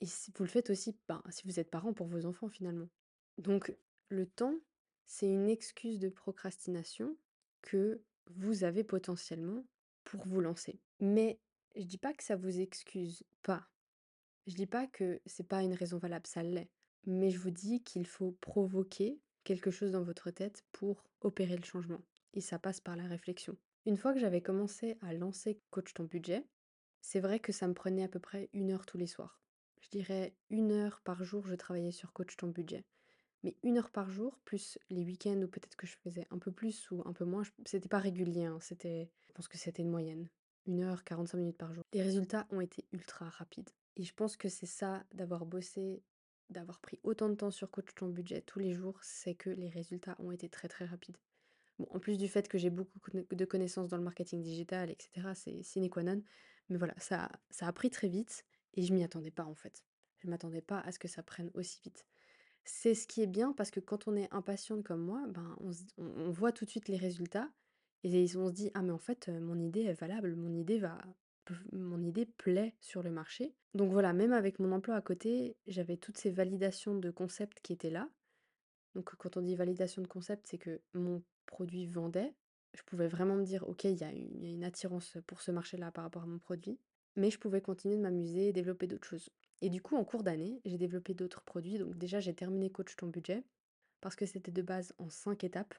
Et 0.02 0.06
si 0.06 0.32
vous 0.36 0.44
le 0.44 0.50
faites 0.50 0.70
aussi, 0.70 0.98
ben, 1.08 1.22
si 1.30 1.44
vous 1.46 1.60
êtes 1.60 1.70
parent 1.70 1.94
pour 1.94 2.08
vos 2.08 2.26
enfants 2.26 2.50
finalement. 2.50 2.90
Donc 3.38 3.76
le 4.10 4.26
temps, 4.26 4.56
c'est 5.06 5.28
une 5.28 5.50
excuse 5.50 6.00
de 6.00 6.10
procrastination 6.10 7.16
que 7.62 8.02
vous 8.28 8.64
avez 8.64 8.84
potentiellement 8.84 9.66
pour 10.04 10.26
vous 10.26 10.42
lancer. 10.42 10.80
Mais 11.00 11.40
je 11.76 11.84
dis 11.84 11.98
pas 11.98 12.14
que 12.14 12.24
ça 12.24 12.36
vous 12.36 12.60
excuse 12.60 13.24
pas. 13.42 13.68
Je 14.48 14.56
dis 14.56 14.68
pas 14.68 14.88
que 14.88 15.22
c'est 15.26 15.48
pas 15.48 15.64
une 15.64 15.74
raison 15.74 15.98
valable, 15.98 16.28
ça 16.28 16.44
l'est. 16.44 16.70
Mais 17.06 17.30
je 17.30 17.40
vous 17.40 17.52
dis 17.52 17.82
qu'il 17.84 18.06
faut 18.06 18.32
provoquer 18.42 19.20
quelque 19.44 19.72
chose 19.72 19.92
dans 19.92 20.04
votre 20.04 20.32
tête 20.32 20.64
pour 20.72 21.04
opérer 21.22 21.58
le 21.58 21.64
changement. 21.64 22.02
Et 22.34 22.42
ça 22.42 22.60
passe 22.60 22.80
par 22.80 22.96
la 22.96 23.06
réflexion. 23.06 23.58
Une 23.86 23.98
fois 23.98 24.14
que 24.14 24.20
j'avais 24.20 24.42
commencé 24.42 24.98
à 25.02 25.14
lancer 25.14 25.60
Coach 25.70 25.94
ton 25.94 26.06
budget, 26.06 26.46
c'est 27.02 27.20
vrai 27.20 27.42
que 27.42 27.52
ça 27.52 27.68
me 27.68 27.74
prenait 27.74 28.06
à 28.06 28.08
peu 28.08 28.20
près 28.20 28.50
une 28.54 28.72
heure 28.72 28.86
tous 28.86 28.98
les 28.98 29.08
soirs. 29.08 29.42
Je 29.82 29.90
dirais 29.90 30.34
une 30.50 30.72
heure 30.72 31.02
par 31.04 31.22
jour, 31.26 31.46
je 31.46 31.56
travaillais 31.56 31.92
sur 31.92 32.14
Coach 32.14 32.38
ton 32.38 32.48
budget. 32.48 32.86
Mais 33.44 33.58
une 33.62 33.78
heure 33.78 33.92
par 33.92 34.10
jour, 34.10 34.40
plus 34.46 34.80
les 34.90 35.04
week-ends 35.04 35.42
où 35.42 35.50
peut-être 35.50 35.76
que 35.76 35.86
je 35.86 35.98
faisais 35.98 36.26
un 36.32 36.40
peu 36.40 36.54
plus 36.54 36.90
ou 36.92 37.02
un 37.06 37.12
peu 37.12 37.26
moins, 37.26 37.44
c'était 37.66 37.90
pas 37.90 38.00
régulier, 38.00 38.46
hein, 38.46 38.58
c'était, 38.62 39.12
je 39.28 39.34
pense 39.34 39.50
que 39.50 39.58
c'était 39.58 39.82
une 39.82 39.92
moyenne. 39.92 40.30
Une 40.66 40.82
heure, 40.82 41.04
45 41.04 41.38
minutes 41.38 41.58
par 41.58 41.74
jour. 41.74 41.84
Les 41.92 42.02
résultats 42.02 42.48
ont 42.52 42.62
été 42.62 42.86
ultra 42.94 43.28
rapides. 43.28 43.70
Et 43.98 44.04
je 44.06 44.14
pense 44.14 44.38
que 44.38 44.48
c'est 44.48 44.66
ça, 44.66 45.04
d'avoir 45.14 45.46
bossé, 45.46 46.02
d'avoir 46.50 46.80
pris 46.80 47.02
autant 47.04 47.28
de 47.28 47.36
temps 47.36 47.52
sur 47.52 47.70
Coach 47.70 47.94
ton 47.96 48.08
budget 48.08 48.42
tous 48.44 48.60
les 48.60 48.74
jours, 48.74 48.98
c'est 49.04 49.36
que 49.36 49.50
les 49.50 49.68
résultats 49.68 50.16
ont 50.20 50.32
été 50.32 50.48
très 50.48 50.70
très 50.70 50.86
rapides. 50.86 51.18
En 51.90 52.00
plus 52.00 52.18
du 52.18 52.28
fait 52.28 52.48
que 52.48 52.58
j'ai 52.58 52.70
beaucoup 52.70 53.00
de 53.12 53.46
connaissances 53.46 53.90
dans 53.90 53.98
le 53.98 54.04
marketing 54.04 54.42
digital, 54.42 54.90
etc., 54.90 55.34
c'est 55.36 55.64
sine 55.64 55.90
qua 55.90 56.04
non. 56.04 56.22
Mais 56.70 56.78
voilà, 56.78 56.94
ça, 56.98 57.30
ça 57.50 57.68
a 57.68 57.74
pris 57.74 57.90
très 57.90 58.08
vite 58.08 58.46
et 58.76 58.84
je 58.84 58.94
m'y 58.94 59.04
attendais 59.04 59.32
pas 59.32 59.46
en 59.46 59.56
fait. 59.56 59.84
Je 60.20 60.30
m'attendais 60.30 60.62
pas 60.62 60.80
à 60.80 60.92
ce 60.92 61.00
que 61.00 61.08
ça 61.08 61.24
prenne 61.24 61.52
aussi 61.54 61.80
vite. 61.84 62.06
C'est 62.66 62.96
ce 62.96 63.08
qui 63.08 63.22
est 63.22 63.28
bien 63.28 63.54
parce 63.54 63.72
que 63.72 63.80
quand 63.80 64.08
on 64.08 64.16
est 64.16 64.34
impatiente 64.34 64.84
comme 64.84 65.02
moi, 65.02 65.24
ben, 65.30 65.56
on, 65.60 65.72
on- 65.98 66.32
voit 66.32 66.52
tout 66.52 66.66
de 66.66 66.70
suite 66.70 66.88
les 66.88 66.98
résultats 66.98 67.50
et 68.04 68.26
on 68.38 68.48
se 68.48 68.54
dit, 68.54 68.72
ah 68.74 68.82
mais 68.82 68.92
en 68.92 68.98
fait, 68.98 69.30
mon 69.30 69.60
idée 69.60 69.84
est 69.84 69.94
valable, 69.94 70.36
mon 70.36 70.54
idée 70.54 70.80
va, 70.80 70.98
mon 71.72 72.02
idée 72.04 72.26
plaît 72.26 72.76
sur 72.80 73.04
le 73.04 73.12
marché. 73.12 73.54
Donc 73.74 73.92
voilà, 73.92 74.14
même 74.14 74.34
avec 74.34 74.60
mon 74.60 74.72
emploi 74.72 74.96
à 74.96 75.02
côté, 75.02 75.58
j'avais 75.68 75.98
toutes 75.98 76.18
ces 76.18 76.32
validations 76.32 76.96
de 76.96 77.12
concepts 77.12 77.60
qui 77.62 77.74
étaient 77.74 77.90
là. 77.90 78.10
Donc 78.96 79.16
quand 79.18 79.38
on 79.38 79.42
dit 79.42 79.56
validation 79.56 80.02
de 80.02 80.08
concept, 80.08 80.48
c'est 80.48 80.58
que 80.58 80.82
mon 80.94 81.22
produit 81.46 81.86
vendait. 81.86 82.34
Je 82.74 82.82
pouvais 82.84 83.08
vraiment 83.08 83.36
me 83.36 83.44
dire, 83.44 83.68
ok, 83.68 83.84
il 83.84 84.00
y 84.00 84.04
a 84.04 84.12
une, 84.12 84.44
une 84.44 84.64
attirance 84.64 85.18
pour 85.28 85.42
ce 85.42 85.52
marché-là 85.52 85.92
par 85.92 86.04
rapport 86.04 86.24
à 86.24 86.28
mon 86.28 86.40
produit. 86.40 86.80
Mais 87.16 87.30
je 87.30 87.38
pouvais 87.38 87.62
continuer 87.62 87.96
de 87.96 88.02
m'amuser 88.02 88.48
et 88.48 88.54
développer 88.54 88.88
d'autres 88.88 89.08
choses. 89.08 89.30
Et 89.62 89.70
du 89.70 89.82
coup, 89.82 89.96
en 89.96 90.04
cours 90.04 90.24
d'année, 90.24 90.60
j'ai 90.66 90.78
développé 90.78 91.14
d'autres 91.14 91.42
produits. 91.42 91.78
Donc 91.78 91.98
déjà, 91.98 92.20
j'ai 92.20 92.34
terminé 92.34 92.70
Coach 92.72 92.96
ton 92.96 93.08
budget 93.08 93.44
parce 94.02 94.16
que 94.16 94.26
c'était 94.26 94.52
de 94.52 94.62
base 94.62 94.94
en 94.98 95.10
cinq 95.10 95.44
étapes. 95.44 95.76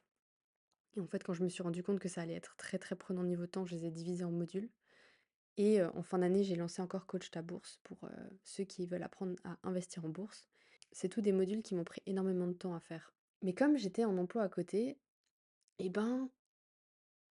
Et 0.96 1.00
en 1.00 1.06
fait, 1.06 1.22
quand 1.22 1.34
je 1.34 1.42
me 1.42 1.48
suis 1.48 1.62
rendu 1.62 1.82
compte 1.82 1.98
que 1.98 2.08
ça 2.08 2.22
allait 2.22 2.34
être 2.34 2.56
très 2.56 2.78
très 2.78 2.96
prenant 2.96 3.24
niveau 3.24 3.46
temps, 3.46 3.66
je 3.66 3.74
les 3.74 3.86
ai 3.86 3.90
divisés 3.90 4.24
en 4.24 4.30
modules. 4.30 4.70
Et 5.56 5.82
en 5.82 6.02
fin 6.02 6.18
d'année, 6.18 6.42
j'ai 6.42 6.56
lancé 6.56 6.82
encore 6.82 7.06
Coach 7.06 7.30
ta 7.30 7.42
bourse 7.42 7.78
pour 7.84 8.08
ceux 8.42 8.64
qui 8.64 8.86
veulent 8.86 9.02
apprendre 9.02 9.34
à 9.44 9.58
investir 9.62 10.04
en 10.04 10.08
bourse. 10.08 10.48
C'est 10.92 11.08
tous 11.08 11.20
des 11.20 11.32
modules 11.32 11.62
qui 11.62 11.74
m'ont 11.74 11.84
pris 11.84 12.02
énormément 12.06 12.46
de 12.46 12.52
temps 12.52 12.74
à 12.74 12.80
faire. 12.80 13.12
Mais 13.42 13.52
comme 13.52 13.76
j'étais 13.76 14.04
en 14.04 14.16
emploi 14.16 14.42
à 14.42 14.48
côté, 14.48 14.96
eh 15.78 15.90
ben, 15.90 16.30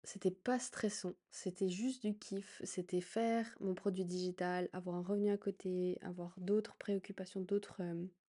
c'était 0.04 0.32
pas 0.32 0.60
stressant. 0.60 1.14
C'était 1.32 1.70
juste 1.70 2.06
du 2.06 2.18
kiff. 2.18 2.62
C'était 2.64 3.02
faire 3.02 3.56
mon 3.60 3.74
produit 3.74 4.06
digital, 4.06 4.70
avoir 4.74 4.96
un 4.96 5.02
revenu 5.02 5.32
à 5.32 5.38
côté, 5.38 5.98
avoir 6.02 6.34
d'autres 6.38 6.76
préoccupations, 6.78 7.42
d'autres... 7.42 7.82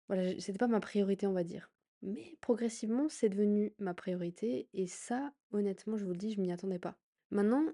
Voilà, 0.09 0.39
c'était 0.41 0.59
pas 0.59 0.69
ma 0.69 0.81
priorité, 0.81 1.27
on 1.27 1.33
va 1.33 1.45
dire. 1.45 1.71
Mais 2.03 2.37
progressivement, 2.41 3.09
c'est 3.09 3.31
devenu 3.31 3.73
ma 3.79 3.95
priorité. 3.95 4.69
Et 4.75 4.87
ça, 4.87 5.33
honnêtement, 5.53 5.97
je 5.97 6.05
vous 6.05 6.13
le 6.13 6.19
dis, 6.19 6.33
je 6.33 6.41
m'y 6.41 6.53
attendais 6.53 6.79
pas. 6.79 6.99
Maintenant, 7.31 7.65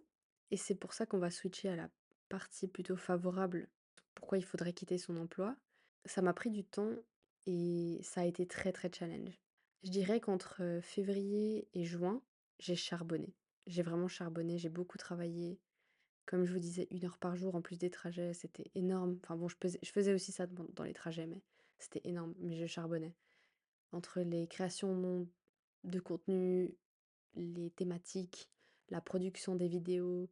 et 0.50 0.56
c'est 0.56 0.74
pour 0.76 0.92
ça 0.92 1.06
qu'on 1.06 1.18
va 1.18 1.30
switcher 1.30 1.68
à 1.68 1.76
la 1.76 1.90
partie 2.28 2.68
plutôt 2.68 2.96
favorable, 2.96 3.68
pourquoi 4.14 4.38
il 4.38 4.44
faudrait 4.44 4.72
quitter 4.72 4.98
son 4.98 5.16
emploi, 5.16 5.56
ça 6.04 6.22
m'a 6.22 6.32
pris 6.32 6.50
du 6.50 6.64
temps 6.64 6.94
et 7.46 8.00
ça 8.02 8.22
a 8.22 8.24
été 8.24 8.46
très 8.46 8.72
très 8.72 8.90
challenge. 8.92 9.38
Je 9.82 9.90
dirais 9.90 10.20
qu'entre 10.20 10.62
février 10.82 11.66
et 11.72 11.84
juin, 11.84 12.22
j'ai 12.58 12.76
charbonné. 12.76 13.34
J'ai 13.66 13.82
vraiment 13.82 14.08
charbonné, 14.08 14.58
j'ai 14.58 14.68
beaucoup 14.68 14.98
travaillé. 14.98 15.58
Comme 16.26 16.44
je 16.44 16.52
vous 16.52 16.58
disais, 16.58 16.86
une 16.90 17.04
heure 17.04 17.18
par 17.18 17.34
jour 17.34 17.54
en 17.54 17.62
plus 17.62 17.78
des 17.78 17.90
trajets, 17.90 18.34
c'était 18.34 18.70
énorme. 18.74 19.18
Enfin 19.22 19.36
bon, 19.36 19.48
je 19.48 19.56
faisais, 19.56 20.12
aussi 20.12 20.32
ça 20.32 20.46
dans 20.46 20.84
les 20.84 20.92
trajets, 20.92 21.26
mais 21.26 21.42
c'était 21.78 22.02
énorme. 22.04 22.34
Mais 22.38 22.56
je 22.56 22.66
charbonnais. 22.66 23.14
Entre 23.92 24.20
les 24.20 24.46
créations 24.46 25.26
de 25.84 26.00
contenu, 26.00 26.74
les 27.34 27.70
thématiques, 27.70 28.50
la 28.90 29.00
production 29.00 29.56
des 29.56 29.68
vidéos, 29.68 30.28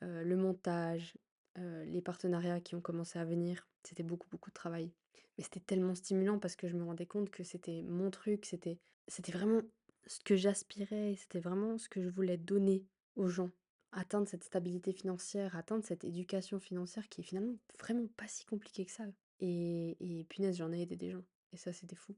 le 0.00 0.34
montage, 0.36 1.16
les 1.56 2.02
partenariats 2.02 2.60
qui 2.60 2.74
ont 2.74 2.80
commencé 2.80 3.18
à 3.18 3.24
venir, 3.24 3.66
c'était 3.84 4.02
beaucoup, 4.02 4.28
beaucoup 4.30 4.50
de 4.50 4.54
travail. 4.54 4.92
Mais 5.36 5.44
c'était 5.44 5.60
tellement 5.60 5.94
stimulant 5.94 6.38
parce 6.38 6.56
que 6.56 6.68
je 6.68 6.76
me 6.76 6.84
rendais 6.84 7.06
compte 7.06 7.30
que 7.30 7.44
c'était 7.44 7.82
mon 7.82 8.10
truc, 8.10 8.44
c'était, 8.44 8.78
c'était 9.08 9.32
vraiment 9.32 9.62
ce 10.06 10.20
que 10.20 10.36
j'aspirais, 10.36 11.14
c'était 11.16 11.40
vraiment 11.40 11.78
ce 11.78 11.88
que 11.88 12.02
je 12.02 12.08
voulais 12.08 12.36
donner 12.36 12.84
aux 13.16 13.28
gens. 13.28 13.50
Atteindre 13.92 14.26
cette 14.26 14.44
stabilité 14.44 14.92
financière, 14.92 15.56
atteindre 15.56 15.84
cette 15.84 16.04
éducation 16.04 16.58
financière 16.58 17.08
qui 17.08 17.20
est 17.20 17.24
finalement 17.24 17.56
vraiment 17.78 18.06
pas 18.16 18.28
si 18.28 18.44
compliquée 18.44 18.86
que 18.86 18.92
ça. 18.92 19.04
Et, 19.40 19.96
et 20.00 20.24
punaise, 20.24 20.56
j'en 20.56 20.72
ai 20.72 20.82
aidé 20.82 20.96
des 20.96 21.10
gens. 21.10 21.24
Et 21.52 21.56
ça, 21.56 21.72
c'était 21.72 21.96
fou. 21.96 22.14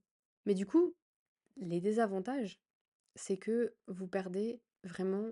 Mais 0.46 0.54
du 0.54 0.66
coup, 0.66 0.94
les 1.56 1.80
désavantages, 1.80 2.60
c'est 3.16 3.36
que 3.36 3.74
vous 3.86 4.06
perdez 4.06 4.60
vraiment 4.84 5.30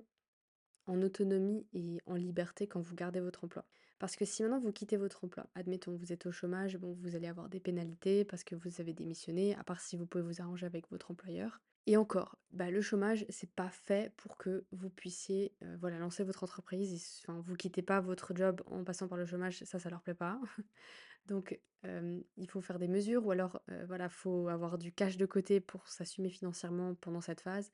en 0.87 1.01
autonomie 1.03 1.67
et 1.73 2.01
en 2.07 2.15
liberté 2.15 2.67
quand 2.67 2.81
vous 2.81 2.95
gardez 2.95 3.21
votre 3.21 3.45
emploi. 3.45 3.65
Parce 4.03 4.17
que 4.17 4.25
si 4.25 4.43
maintenant 4.43 4.59
vous 4.59 4.73
quittez 4.73 4.97
votre 4.97 5.23
emploi, 5.23 5.47
admettons 5.55 5.95
vous 5.95 6.13
êtes 6.13 6.27
au 6.27 6.33
chômage, 6.33 6.77
bon 6.77 6.93
vous 6.93 7.15
allez 7.15 7.29
avoir 7.29 7.49
des 7.49 7.61
pénalités 7.61 8.25
parce 8.25 8.43
que 8.43 8.57
vous 8.57 8.81
avez 8.81 8.93
démissionné, 8.93 9.55
à 9.55 9.63
part 9.63 9.81
si 9.81 9.97
vous 9.97 10.07
pouvez 10.07 10.25
vous 10.25 10.43
arranger 10.43 10.67
avec 10.67 10.91
votre 10.91 11.13
employeur. 11.13 11.61
Et 11.87 11.97
encore, 11.97 12.37
bah, 12.51 12.73
le 12.73 12.81
chômage, 12.81 13.25
c'est 13.29 13.53
pas 13.53 13.69
fait 13.69 14.13
pour 14.17 14.39
que 14.39 14.65
vous 14.73 14.91
puissiez 14.91 15.55
euh, 15.63 15.77
voilà, 15.81 16.01
lancer 16.01 16.25
votre 16.25 16.43
entreprise. 16.43 17.21
Enfin, 17.23 17.41
vous 17.47 17.55
quittez 17.55 17.81
pas 17.81 18.01
votre 18.01 18.35
job 18.35 18.61
en 18.67 18.83
passant 18.83 19.07
par 19.07 19.19
le 19.19 19.25
chômage, 19.25 19.63
ça, 19.63 19.79
ça 19.79 19.89
leur 19.89 20.03
plaît 20.03 20.15
pas. 20.15 20.41
Donc, 21.27 21.61
il 21.85 22.49
faut 22.49 22.61
faire 22.61 22.81
des 22.81 22.89
mesures 22.89 23.25
ou 23.25 23.31
alors, 23.31 23.63
euh, 23.71 23.85
voilà, 23.87 24.09
faut 24.09 24.49
avoir 24.49 24.79
du 24.79 24.93
cash 24.93 25.17
de 25.17 25.27
côté 25.27 25.61
pour 25.61 25.87
s'assumer 25.87 26.31
financièrement 26.31 26.97
pendant 26.97 27.21
cette 27.21 27.41
phase. 27.41 27.71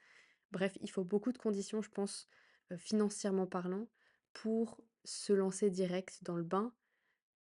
Bref, 0.53 0.77
il 0.83 0.91
faut 0.91 1.05
beaucoup 1.05 1.33
de 1.33 1.39
conditions, 1.39 1.81
je 1.81 1.89
pense, 1.89 2.29
euh, 2.71 2.77
financièrement 2.77 3.47
parlant, 3.47 3.89
pour 4.35 4.79
se 5.05 5.33
lancer 5.33 5.71
direct 5.71 6.21
dans 6.25 6.37
le 6.37 6.45
bain 6.45 6.75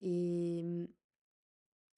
et, 0.01 0.63
mmh, 0.63 0.87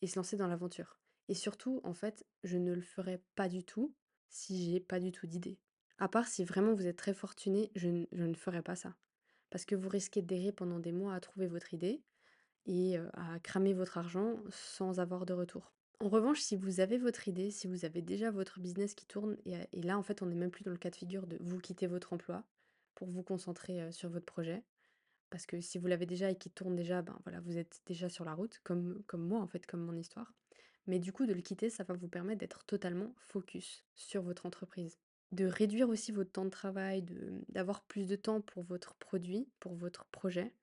et 0.01 0.07
se 0.07 0.17
lancer 0.17 0.37
dans 0.37 0.47
l'aventure. 0.47 0.99
Et 1.27 1.33
surtout, 1.33 1.81
en 1.83 1.93
fait, 1.93 2.25
je 2.43 2.57
ne 2.57 2.73
le 2.73 2.81
ferais 2.81 3.21
pas 3.35 3.49
du 3.49 3.63
tout 3.63 3.95
si 4.29 4.71
j'ai 4.71 4.79
pas 4.79 4.99
du 4.99 5.11
tout 5.11 5.27
d'idée. 5.27 5.59
À 5.97 6.07
part 6.09 6.27
si 6.27 6.43
vraiment 6.43 6.73
vous 6.73 6.87
êtes 6.87 6.97
très 6.97 7.13
fortuné, 7.13 7.71
je, 7.75 7.87
n- 7.87 8.07
je 8.11 8.23
ne 8.23 8.33
ferais 8.35 8.61
pas 8.61 8.75
ça. 8.75 8.95
Parce 9.49 9.65
que 9.65 9.75
vous 9.75 9.89
risquez 9.89 10.21
d'errer 10.21 10.51
pendant 10.51 10.79
des 10.79 10.91
mois 10.91 11.13
à 11.15 11.19
trouver 11.19 11.47
votre 11.47 11.73
idée 11.73 12.03
et 12.65 12.97
à 13.13 13.39
cramer 13.39 13.73
votre 13.73 13.97
argent 13.97 14.37
sans 14.51 14.99
avoir 14.99 15.25
de 15.25 15.33
retour. 15.33 15.73
En 15.99 16.09
revanche, 16.09 16.41
si 16.41 16.55
vous 16.55 16.79
avez 16.81 16.97
votre 16.97 17.27
idée, 17.27 17.51
si 17.51 17.67
vous 17.67 17.85
avez 17.85 18.01
déjà 18.01 18.31
votre 18.31 18.59
business 18.59 18.95
qui 18.95 19.05
tourne, 19.05 19.37
et, 19.45 19.81
là, 19.81 19.97
en 19.97 20.03
fait, 20.03 20.21
on 20.21 20.25
n'est 20.25 20.35
même 20.35 20.51
plus 20.51 20.63
dans 20.63 20.71
le 20.71 20.77
cas 20.77 20.89
de 20.89 20.95
figure 20.95 21.27
de 21.27 21.37
vous 21.41 21.59
quitter 21.59 21.87
votre 21.87 22.13
emploi 22.13 22.43
pour 22.95 23.07
vous 23.09 23.23
concentrer 23.23 23.91
sur 23.91 24.09
votre 24.09 24.25
projet. 24.25 24.63
Parce 25.29 25.45
que 25.45 25.59
si 25.59 25.77
vous 25.77 25.87
l'avez 25.87 26.05
déjà 26.05 26.29
et 26.29 26.37
qu'il 26.37 26.51
tourne 26.51 26.75
déjà, 26.75 27.01
ben 27.01 27.17
voilà, 27.23 27.39
vous 27.41 27.57
êtes 27.57 27.81
déjà 27.85 28.09
sur 28.09 28.25
la 28.25 28.33
route, 28.33 28.59
comme, 28.63 29.03
moi, 29.13 29.39
en 29.39 29.47
fait, 29.47 29.65
comme 29.65 29.81
mon 29.81 29.95
histoire. 29.95 30.33
Mais 30.87 30.99
du 30.99 31.11
coup, 31.11 31.25
de 31.25 31.33
le 31.33 31.41
quitter, 31.41 31.69
ça 31.69 31.83
va 31.83 31.95
vous 31.95 32.07
permettre 32.07 32.39
d'être 32.39 32.63
totalement 32.65 33.13
focus 33.17 33.83
sur 33.95 34.21
votre 34.21 34.45
entreprise. 34.45 34.99
De 35.31 35.45
réduire 35.45 35.89
aussi 35.89 36.11
votre 36.11 36.31
temps 36.31 36.45
de 36.45 36.49
travail, 36.49 37.01
de, 37.01 37.41
d'avoir 37.49 37.81
plus 37.83 38.07
de 38.07 38.15
temps 38.15 38.41
pour 38.41 38.63
votre 38.63 38.93
produit, 38.95 39.49
pour 39.59 39.73
votre 39.73 40.05
projet. 40.05 40.53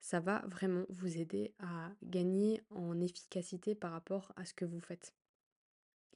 Ça 0.00 0.20
va 0.20 0.44
vraiment 0.46 0.84
vous 0.90 1.18
aider 1.18 1.54
à 1.58 1.90
gagner 2.02 2.62
en 2.70 3.00
efficacité 3.00 3.74
par 3.74 3.92
rapport 3.92 4.32
à 4.36 4.44
ce 4.44 4.54
que 4.54 4.64
vous 4.64 4.80
faites. 4.80 5.14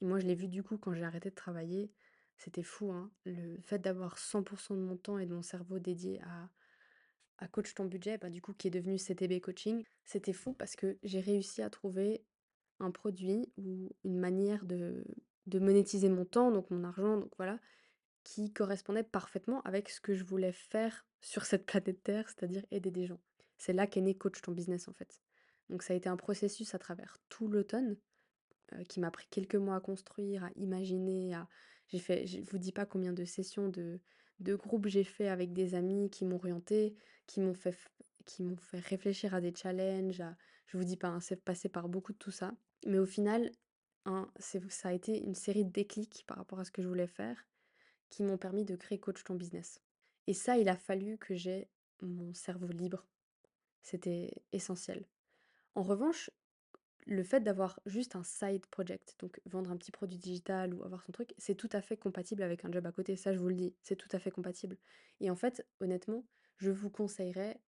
Et 0.01 0.05
moi, 0.05 0.19
je 0.19 0.27
l'ai 0.27 0.35
vu 0.35 0.47
du 0.47 0.63
coup 0.63 0.77
quand 0.77 0.93
j'ai 0.93 1.03
arrêté 1.03 1.29
de 1.29 1.35
travailler. 1.35 1.91
C'était 2.37 2.63
fou, 2.63 2.91
hein. 2.91 3.11
Le 3.25 3.57
fait 3.61 3.79
d'avoir 3.79 4.17
100% 4.17 4.75
de 4.75 4.81
mon 4.81 4.97
temps 4.97 5.17
et 5.17 5.25
de 5.25 5.33
mon 5.33 5.41
cerveau 5.41 5.79
dédié 5.79 6.21
à, 6.23 6.49
à 7.37 7.47
Coach 7.47 7.73
ton 7.73 7.85
budget, 7.85 8.17
bah, 8.17 8.29
du 8.29 8.41
coup, 8.41 8.53
qui 8.53 8.67
est 8.67 8.71
devenu 8.71 8.97
CTB 8.97 9.41
Coaching, 9.41 9.83
c'était 10.03 10.33
fou 10.33 10.53
parce 10.53 10.75
que 10.75 10.97
j'ai 11.03 11.19
réussi 11.19 11.61
à 11.61 11.69
trouver 11.69 12.23
un 12.79 12.91
produit 12.91 13.51
ou 13.57 13.89
une 14.03 14.19
manière 14.19 14.65
de, 14.65 15.05
de 15.47 15.59
monétiser 15.59 16.09
mon 16.09 16.25
temps, 16.25 16.51
donc 16.51 16.69
mon 16.71 16.83
argent, 16.83 17.17
donc 17.17 17.31
voilà, 17.37 17.59
qui 18.23 18.51
correspondait 18.51 19.03
parfaitement 19.03 19.61
avec 19.61 19.89
ce 19.89 20.01
que 20.01 20.13
je 20.13 20.23
voulais 20.23 20.51
faire 20.51 21.05
sur 21.21 21.45
cette 21.45 21.65
planète 21.65 22.03
Terre, 22.03 22.27
c'est-à-dire 22.27 22.65
aider 22.71 22.91
des 22.91 23.05
gens. 23.05 23.19
C'est 23.57 23.73
là 23.73 23.87
qu'est 23.87 24.01
né 24.01 24.15
Coach 24.15 24.41
ton 24.41 24.51
business 24.51 24.87
en 24.87 24.93
fait. 24.93 25.21
Donc 25.69 25.83
ça 25.83 25.93
a 25.93 25.95
été 25.95 26.09
un 26.09 26.17
processus 26.17 26.75
à 26.75 26.79
travers 26.79 27.17
tout 27.29 27.47
l'automne 27.47 27.97
euh, 28.73 28.83
qui 28.83 28.99
m'a 28.99 29.11
pris 29.11 29.27
quelques 29.29 29.55
mois 29.55 29.75
à 29.75 29.79
construire, 29.79 30.43
à 30.43 30.51
imaginer, 30.55 31.33
à... 31.33 31.47
J'ai 31.87 31.99
fait, 31.99 32.25
je 32.25 32.41
vous 32.41 32.57
dis 32.57 32.71
pas 32.71 32.85
combien 32.85 33.13
de 33.13 33.25
sessions 33.25 33.69
de, 33.69 33.99
de 34.39 34.55
groupe 34.55 34.87
j'ai 34.87 35.03
fait 35.03 35.27
avec 35.27 35.53
des 35.53 35.75
amis 35.75 36.09
qui 36.09 36.25
m'ont 36.25 36.35
orienté, 36.35 36.95
qui 37.27 37.39
m'ont 37.39 37.53
fait, 37.53 37.75
qui 38.25 38.43
m'ont 38.43 38.57
fait 38.57 38.79
réfléchir 38.79 39.33
à 39.33 39.41
des 39.41 39.53
challenges, 39.55 40.21
à... 40.21 40.35
je 40.67 40.77
vous 40.77 40.83
dis 40.83 40.97
pas, 40.97 41.07
hein, 41.07 41.19
c'est 41.19 41.43
passé 41.43 41.69
par 41.69 41.89
beaucoup 41.89 42.13
de 42.13 42.17
tout 42.17 42.31
ça. 42.31 42.53
Mais 42.85 42.99
au 42.99 43.05
final, 43.05 43.51
hein, 44.05 44.29
ça 44.37 44.89
a 44.89 44.93
été 44.93 45.23
une 45.23 45.35
série 45.35 45.65
de 45.65 45.71
déclics 45.71 46.25
par 46.27 46.37
rapport 46.37 46.59
à 46.59 46.65
ce 46.65 46.71
que 46.71 46.81
je 46.81 46.87
voulais 46.87 47.07
faire 47.07 47.45
qui 48.09 48.23
m'ont 48.23 48.37
permis 48.37 48.65
de 48.65 48.75
créer 48.75 48.99
Coach 48.99 49.23
ton 49.23 49.35
business. 49.35 49.81
Et 50.27 50.33
ça, 50.33 50.57
il 50.57 50.69
a 50.69 50.75
fallu 50.75 51.17
que 51.17 51.35
j'ai 51.35 51.69
mon 52.01 52.33
cerveau 52.33 52.67
libre. 52.67 53.05
C'était 53.81 54.31
essentiel. 54.51 55.05
En 55.75 55.83
revanche, 55.83 56.29
le 57.05 57.23
fait 57.23 57.41
d'avoir 57.41 57.79
juste 57.85 58.15
un 58.15 58.23
side 58.23 58.65
project, 58.67 59.15
donc 59.19 59.39
vendre 59.45 59.71
un 59.71 59.77
petit 59.77 59.91
produit 59.91 60.17
digital 60.17 60.73
ou 60.73 60.83
avoir 60.83 61.03
son 61.03 61.11
truc, 61.11 61.33
c'est 61.37 61.55
tout 61.55 61.69
à 61.71 61.81
fait 61.81 61.97
compatible 61.97 62.41
avec 62.43 62.65
un 62.65 62.71
job 62.71 62.85
à 62.85 62.91
côté, 62.91 63.15
ça 63.15 63.33
je 63.33 63.39
vous 63.39 63.47
le 63.49 63.55
dis, 63.55 63.75
c'est 63.83 63.95
tout 63.95 64.09
à 64.11 64.19
fait 64.19 64.31
compatible. 64.31 64.77
Et 65.19 65.29
en 65.29 65.35
fait, 65.35 65.65
honnêtement, 65.79 66.25
je 66.57 66.71
vous 66.71 66.89
conseillerais 66.89 67.59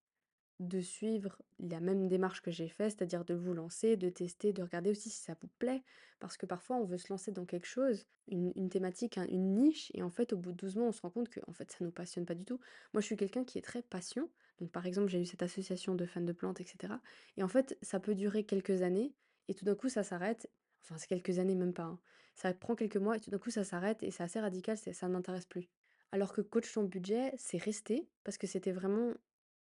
de 0.59 0.81
suivre 0.81 1.43
la 1.59 1.81
même 1.81 2.09
démarche 2.09 2.41
que 2.41 2.51
j'ai 2.51 2.69
fait, 2.69 2.85
c'est-à-dire 2.91 3.25
de 3.25 3.35
vous 3.35 3.53
lancer, 3.53 3.97
de 3.97 4.09
tester, 4.09 4.53
de 4.55 4.63
regarder 4.63 4.91
aussi 4.91 5.11
si 5.11 5.21
ça 5.23 5.37
vous 5.41 5.49
plaît, 5.59 5.83
parce 6.19 6.37
que 6.39 6.47
parfois 6.47 6.77
on 6.77 6.85
veut 6.85 6.97
se 6.99 7.13
lancer 7.13 7.31
dans 7.31 7.45
quelque 7.45 7.67
chose, 7.67 8.07
une, 8.29 8.69
thématique, 8.71 9.19
un- 9.19 9.27
une 9.27 9.55
niche, 9.55 9.91
et 9.95 10.03
en 10.03 10.11
fait 10.11 10.33
au 10.33 10.39
bout 10.39 10.53
de 10.53 10.57
12 10.57 10.77
mois 10.77 10.87
on 10.89 10.93
se 10.93 11.03
rend 11.03 11.11
compte 11.11 11.29
que 11.29 11.41
en 11.47 11.53
fait 11.53 11.71
ça 11.71 11.85
nous 11.85 11.91
passionne 11.91 12.25
pas 12.25 12.35
du 12.35 12.45
tout. 12.45 12.59
Moi 12.95 13.01
je 13.03 13.07
suis 13.07 13.17
quelqu'un 13.17 13.45
qui 13.45 13.59
est 13.59 13.63
très 13.63 13.83
passion, 13.83 14.31
donc 14.59 14.71
par 14.73 14.87
exemple 14.87 15.09
j'ai 15.09 15.21
eu 15.21 15.27
cette 15.27 15.43
association 15.43 15.95
de 15.95 16.07
fans 16.07 16.23
de 16.23 16.33
plantes, 16.33 16.61
etc. 16.61 17.01
Et 17.37 17.43
en 17.43 17.49
fait 17.49 17.77
ça 17.83 18.01
peut 18.01 18.15
durer 18.15 18.45
quelques 18.45 18.81
années, 18.83 19.13
et 19.49 19.55
tout 19.55 19.65
d'un 19.65 19.75
coup 19.77 19.89
ça 19.89 20.03
s'arrête, 20.05 20.51
enfin 20.85 20.99
c'est 20.99 21.07
quelques 21.09 21.39
années 21.39 21.55
même 21.55 21.75
pas, 21.75 21.85
hein. 21.85 22.01
Ça 22.35 22.53
prend 22.55 22.75
quelques 22.77 22.97
mois, 22.99 23.17
et 23.17 23.21
tout 23.21 23.31
d'un 23.31 23.39
coup 23.39 23.51
ça 23.51 23.65
s'arrête, 23.65 24.03
et 24.03 24.11
c'est 24.11 24.23
assez 24.23 24.41
radical, 24.41 24.77
ça 24.77 25.09
ne 25.09 25.13
m'intéresse 25.15 25.47
plus. 25.47 25.71
Alors 26.13 26.33
que 26.35 26.43
coach 26.43 26.71
ton 26.73 26.85
budget, 26.85 27.33
c'est 27.39 27.57
resté, 27.59 28.11
parce 28.25 28.37
que 28.39 28.47
c'était 28.47 28.73
vraiment 28.73 29.15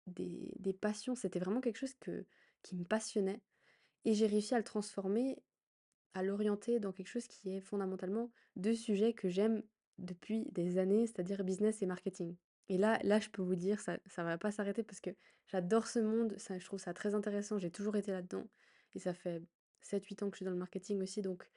des 0.07 0.53
des 0.59 0.73
passions, 0.73 1.15
c'était 1.15 1.39
vraiment 1.39 1.61
quelque 1.61 1.77
chose 1.77 1.93
que 1.95 2.25
qui 2.63 2.75
me 2.77 2.85
passionnait 2.85 3.41
et 4.05 4.13
j'ai 4.15 4.27
réussi 4.27 4.55
à 4.55 4.59
le 4.59 4.63
transformer, 4.65 5.43
à 6.13 6.23
l'orienter 6.23 6.79
dans 6.79 6.91
quelque 6.93 7.07
chose 7.07 7.27
qui 7.27 7.55
est 7.55 7.61
fondamentalement 7.61 8.31
2 8.57 8.75
sujets 8.75 9.13
que 9.13 9.29
j'aime 9.29 9.63
depuis 9.97 10.45
des 10.51 10.77
années, 10.77 11.07
c'est-à-dire 11.07 11.43
business 11.43 11.81
et 11.81 11.85
marketing. 11.85 12.37
Et 12.69 12.77
là 12.77 12.99
là, 13.03 13.19
je 13.19 13.29
peux 13.29 13.41
vous 13.41 13.55
dire, 13.55 13.79
ça 13.79 13.99
ça 14.07 14.23
va 14.23 14.37
pas 14.37 14.51
s'arrêter 14.51 14.83
parce 14.83 15.01
que 15.01 15.11
j'adore 15.47 15.87
ce 15.87 15.99
monde, 15.99 16.37
ça 16.37 16.59
je 16.59 16.65
trouve 16.65 16.79
ça 16.79 16.93
très 16.93 17.15
intéressant, 17.15 17.59
j'ai 17.59 17.71
toujours 17.71 17.95
été 17.97 18.11
là-dedans 18.11 18.49
et 18.95 18.99
ça 18.99 19.13
fait 19.13 19.41
sept 19.81 20.05
huit 20.05 20.21
ans 20.23 20.29
que 20.29 20.35
je 20.35 20.37
suis 20.37 20.45
dans 20.45 20.51
le 20.51 20.57
marketing 20.57 21.01
aussi, 21.01 21.21
donc 21.21 21.49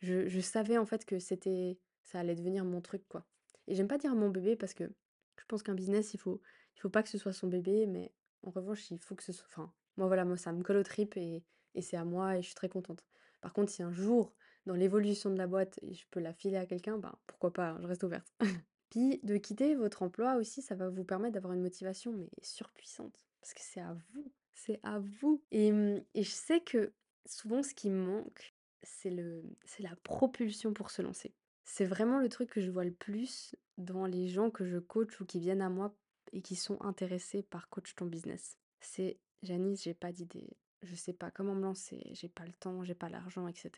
je 0.00 0.28
je 0.28 0.40
savais 0.40 0.78
en 0.78 0.86
fait 0.86 1.04
que 1.04 1.18
c'était 1.18 1.78
ça 2.02 2.20
allait 2.20 2.34
devenir 2.34 2.64
mon 2.64 2.80
truc, 2.80 3.06
quoi. 3.08 3.26
Et 3.66 3.74
j'aime 3.74 3.88
pas 3.88 3.98
dire 3.98 4.14
mon 4.14 4.30
bébé 4.30 4.56
parce 4.56 4.74
que 4.74 4.84
je 4.84 5.44
pense 5.46 5.62
qu'un 5.62 5.74
business, 5.74 6.14
il 6.14 6.18
faut 6.18 6.40
il 6.76 6.80
faut 6.80 6.90
pas 6.90 7.02
que 7.02 7.08
ce 7.08 7.18
soit 7.18 7.32
son 7.32 7.48
bébé, 7.48 7.86
mais 7.86 8.12
en 8.42 8.50
revanche, 8.50 8.90
il 8.90 8.98
faut 8.98 9.14
que 9.14 9.22
ce 9.22 9.32
soit 9.32 9.46
enfin, 9.50 9.72
moi 9.96 10.06
voilà, 10.06 10.24
moi 10.24 10.36
ça 10.36 10.52
me 10.52 10.62
colle 10.62 10.78
aux 10.78 10.82
tripes 10.82 11.16
et 11.16 11.44
et 11.74 11.82
c'est 11.82 11.96
à 11.96 12.04
moi 12.04 12.36
et 12.36 12.42
je 12.42 12.46
suis 12.46 12.54
très 12.54 12.68
contente. 12.68 13.04
Par 13.40 13.52
contre, 13.52 13.70
si 13.70 13.82
un 13.82 13.92
jour, 13.92 14.34
dans 14.66 14.74
l'évolution 14.74 15.30
de 15.30 15.36
la 15.36 15.46
boîte, 15.46 15.78
je 15.82 16.04
peux 16.10 16.20
la 16.20 16.32
filer 16.32 16.56
à 16.56 16.66
quelqu'un, 16.66 16.98
ben, 16.98 17.14
pourquoi 17.26 17.52
pas, 17.52 17.70
hein, 17.70 17.78
je 17.80 17.86
reste 17.86 18.02
ouverte. 18.02 18.32
Puis 18.90 19.20
de 19.22 19.36
quitter 19.36 19.76
votre 19.76 20.02
emploi 20.02 20.34
aussi, 20.34 20.62
ça 20.62 20.74
va 20.74 20.88
vous 20.88 21.04
permettre 21.04 21.34
d'avoir 21.34 21.52
une 21.52 21.62
motivation, 21.62 22.12
mais 22.12 22.28
surpuissante. 22.42 23.24
Parce 23.40 23.54
que 23.54 23.60
c'est 23.62 23.80
à 23.80 23.96
vous, 24.12 24.32
c'est 24.54 24.80
à 24.82 24.98
vous. 24.98 25.42
Et, 25.52 25.70
mmh, 25.70 26.04
et 26.14 26.22
je 26.22 26.30
sais 26.30 26.60
que 26.60 26.92
souvent, 27.26 27.62
ce 27.62 27.74
qui 27.74 27.90
me 27.90 28.04
manque, 28.04 28.54
c'est 28.82 29.10
la 29.10 29.96
propulsion 30.02 30.72
pour 30.72 30.90
se 30.90 31.02
lancer. 31.02 31.34
C'est 31.64 31.84
vraiment 31.84 32.18
le 32.18 32.28
truc 32.28 32.50
que 32.50 32.60
je 32.60 32.70
vois 32.70 32.84
le 32.84 32.92
plus 32.92 33.54
dans 33.78 34.06
les 34.06 34.28
gens 34.28 34.50
que 34.50 34.64
je 34.64 34.78
coach 34.78 35.20
ou 35.20 35.24
qui 35.24 35.38
viennent 35.38 35.62
à 35.62 35.68
moi 35.68 35.94
et 36.32 36.42
qui 36.42 36.56
sont 36.56 36.80
intéressés 36.82 37.42
par 37.42 37.68
coach 37.68 37.94
ton 37.94 38.06
business. 38.06 38.56
C'est 38.80 39.18
Janice, 39.42 39.84
j'ai 39.84 39.94
pas 39.94 40.12
d'idée, 40.12 40.48
je 40.82 40.94
sais 40.94 41.12
pas 41.12 41.30
comment 41.30 41.54
me 41.54 41.62
lancer, 41.62 42.00
j'ai 42.12 42.28
pas 42.28 42.44
le 42.44 42.52
temps, 42.52 42.84
j'ai 42.84 42.94
pas 42.94 43.08
l'argent, 43.08 43.46
etc. 43.48 43.70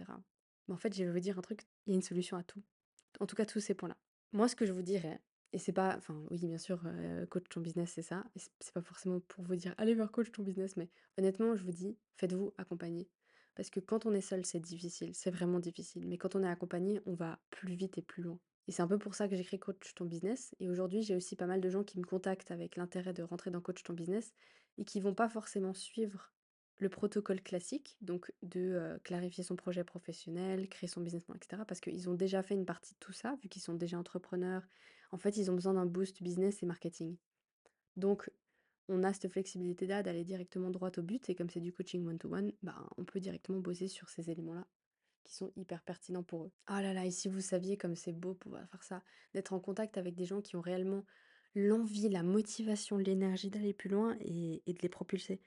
Mais 0.69 0.75
en 0.75 0.79
fait, 0.79 0.95
je 0.95 1.05
vais 1.05 1.11
vous 1.11 1.21
dire 1.21 1.39
un 1.39 1.43
truc, 1.43 1.67
il 1.87 1.91
y 1.91 1.93
a 1.93 1.97
une 1.97 2.03
solution 2.03 2.37
à 2.37 2.43
tout. 2.43 2.63
En 3.21 3.27
tout 3.27 3.37
cas, 3.37 3.47
tous 3.47 3.61
ces 3.61 3.75
points-là. 3.75 3.97
Moi, 4.33 4.49
ce 4.49 4.57
que 4.57 4.67
je 4.67 4.73
vous 4.73 4.83
dirais, 4.83 5.21
et 5.53 5.59
c'est 5.59 5.73
pas, 5.73 5.97
enfin, 5.99 6.25
oui, 6.31 6.39
bien 6.39 6.59
sûr, 6.59 6.81
euh, 6.87 7.27
coach 7.27 7.45
ton 7.51 7.61
business, 7.61 7.93
c'est 7.95 8.03
ça. 8.03 8.25
C'est 8.37 8.73
pas 8.73 8.81
forcément 8.81 9.21
pour 9.21 9.45
vous 9.45 9.57
dire, 9.57 9.75
allez 9.77 9.95
vers 9.95 10.11
coach 10.11 10.33
ton 10.33 10.43
business, 10.43 10.77
mais 10.77 10.89
honnêtement, 11.19 11.55
je 11.57 11.63
vous 11.63 11.73
dis, 11.73 11.99
faites-vous 12.17 12.55
accompagner. 12.57 13.09
Parce 13.55 13.71
que 13.71 13.81
quand 13.81 14.07
on 14.07 14.15
est 14.15 14.21
seul, 14.23 14.45
c'est 14.47 14.61
difficile, 14.61 15.15
c'est 15.15 15.31
vraiment 15.31 15.61
difficile. 15.61 16.07
Mais 16.07 16.19
quand 16.19 16.35
on 16.35 16.43
est 16.43 16.49
accompagné, 16.49 17.01
on 17.07 17.15
va 17.15 17.39
plus 17.51 17.75
vite 17.75 17.99
et 17.99 18.03
plus 18.03 18.23
loin. 18.23 18.39
Et 18.69 18.73
c'est 18.73 18.83
un 18.83 18.89
peu 18.89 18.99
pour 18.99 19.15
ça 19.15 19.29
que 19.29 19.37
j'ai 19.37 19.45
créé 19.45 19.59
Coach 19.59 19.95
ton 19.95 20.05
business. 20.05 20.55
Et 20.61 20.69
aujourd'hui, 20.69 21.03
j'ai 21.03 21.17
aussi 21.17 21.37
pas 21.37 21.47
mal 21.47 21.61
de 21.61 21.69
gens 21.69 21.85
qui 21.85 21.99
me 21.99 22.05
contactent 22.05 22.51
avec 22.51 22.77
l'intérêt 22.77 23.13
de 23.13 23.23
rentrer 23.23 23.51
dans 23.51 23.61
Coach 23.61 23.83
ton 23.83 23.93
business 23.93 24.33
et 24.79 24.85
qui 24.85 25.01
vont 25.01 25.15
pas 25.15 25.29
forcément 25.29 25.75
suivre 25.75 26.33
le 26.79 26.89
protocole 26.89 27.41
classique, 27.43 27.97
donc 28.01 28.33
de 28.43 28.99
clarifier 29.05 29.45
son 29.45 29.55
projet 29.55 29.85
professionnel, 29.85 30.69
créer 30.69 30.89
son 30.89 31.01
business 31.01 31.23
etc. 31.35 31.63
Parce 31.69 31.81
qu'ils 31.81 32.09
ont 32.09 32.15
déjà 32.15 32.43
fait 32.43 32.55
une 32.55 32.67
partie 32.67 32.95
de 32.95 32.99
tout 32.99 33.13
ça, 33.13 33.37
vu 33.43 33.49
qu'ils 33.49 33.63
sont 33.63 33.75
déjà 33.75 33.99
entrepreneurs. 33.99 34.67
En 35.13 35.19
fait, 35.19 35.37
ils 35.37 35.51
ont 35.51 35.55
besoin 35.55 35.75
d'un 35.75 35.87
boost 35.87 36.23
business 36.23 36.63
et 36.63 36.67
marketing. 36.67 37.17
Donc, 37.97 38.31
on 38.89 39.03
a 39.03 39.13
cette 39.13 39.29
flexibilité-là 39.29 40.03
d'aller 40.03 40.25
directement 40.25 40.71
droit 40.71 40.91
au 40.97 41.03
but, 41.03 41.29
et 41.29 41.35
comme 41.35 41.51
c'est 41.51 41.61
du 41.61 41.73
coaching 41.73 42.07
one-to-one, 42.07 42.53
bah, 42.63 42.89
on 42.97 43.05
peut 43.05 43.21
directement 43.21 43.61
bosser 43.61 43.89
sur 43.89 44.09
ces 44.09 44.31
éléments-là 44.31 44.67
qui 45.25 45.35
sont 45.35 45.53
hyper 45.57 45.83
pertinents 45.83 46.25
pour 46.25 46.45
eux. 46.45 46.53
Oh 46.69 46.75
là 46.75 46.93
là, 46.93 47.07
et 47.07 47.11
si 47.11 47.29
vous 47.29 47.41
saviez 47.41 47.77
comme 47.77 47.95
c'est 47.95 48.13
beau 48.13 48.35
pouvoir 48.35 48.69
faire 48.69 48.83
ça, 48.83 49.03
d'être 49.35 49.53
en 49.53 49.61
contact 49.61 49.97
avec 49.97 50.15
des 50.15 50.25
gens 50.25 50.41
qui 50.41 50.57
ont 50.57 50.61
réellement 50.61 51.05
l'envie, 51.55 52.09
la 52.09 52.23
motivation, 52.23 52.97
l'énergie 52.97 53.51
d'aller 53.51 53.73
plus 53.73 53.91
loin 53.91 54.17
et, 54.21 54.63
et 54.67 54.73
de 54.73 54.81
les 54.81 54.89
propulser. 54.89 55.41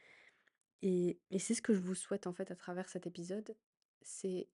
Et, 0.81 1.19
et 1.31 1.39
c'est 1.39 1.55
ce 1.55 1.61
que 1.61 1.73
je 1.73 1.79
vous 1.79 1.95
souhaite 1.95 2.27
en 2.27 2.33
fait 2.33 2.51
à 2.51 2.55
travers 2.55 2.87
cet 2.89 3.07
épisode, 3.07 3.55
c'est 4.01 4.47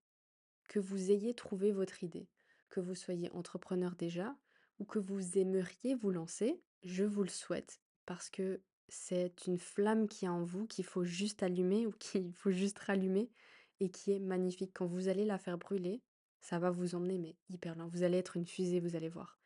que 0.70 0.80
vous 0.80 1.12
ayez 1.12 1.34
trouvé 1.34 1.72
votre 1.72 2.04
idée, 2.04 2.30
que 2.70 2.80
vous 2.80 2.96
soyez 2.96 3.30
entrepreneur 3.32 3.96
déjà 3.96 4.36
ou 4.80 4.86
que 4.86 4.98
vous 4.98 5.38
aimeriez 5.38 5.94
vous 5.94 6.12
lancer, 6.12 6.64
je 6.84 7.04
vous 7.04 7.24
le 7.24 7.30
souhaite 7.30 7.82
parce 8.06 8.30
que 8.30 8.62
c'est 8.94 9.48
une 9.48 9.58
flamme 9.58 10.10
qui 10.10 10.26
est 10.26 10.28
en 10.28 10.44
vous 10.44 10.68
qu'il 10.68 10.84
faut 10.84 11.06
juste 11.06 11.44
allumer 11.44 11.88
ou 11.88 11.94
qu'il 11.94 12.34
faut 12.34 12.52
juste 12.52 12.78
rallumer 12.78 13.32
et 13.80 13.90
qui 13.90 14.12
est 14.12 14.20
magnifique. 14.20 14.72
Quand 14.74 14.86
vous 14.86 15.08
allez 15.08 15.24
la 15.24 15.38
faire 15.38 15.58
brûler, 15.58 16.02
ça 16.42 16.60
va 16.60 16.72
vous 16.72 16.94
emmener 16.94 17.18
mais 17.18 17.38
hyper 17.50 17.76
loin. 17.76 17.88
Vous 17.88 18.04
allez 18.04 18.18
être 18.18 18.36
une 18.36 18.46
fusée, 18.46 18.82
vous 18.82 18.98
allez 18.98 19.08
voir. 19.08 19.40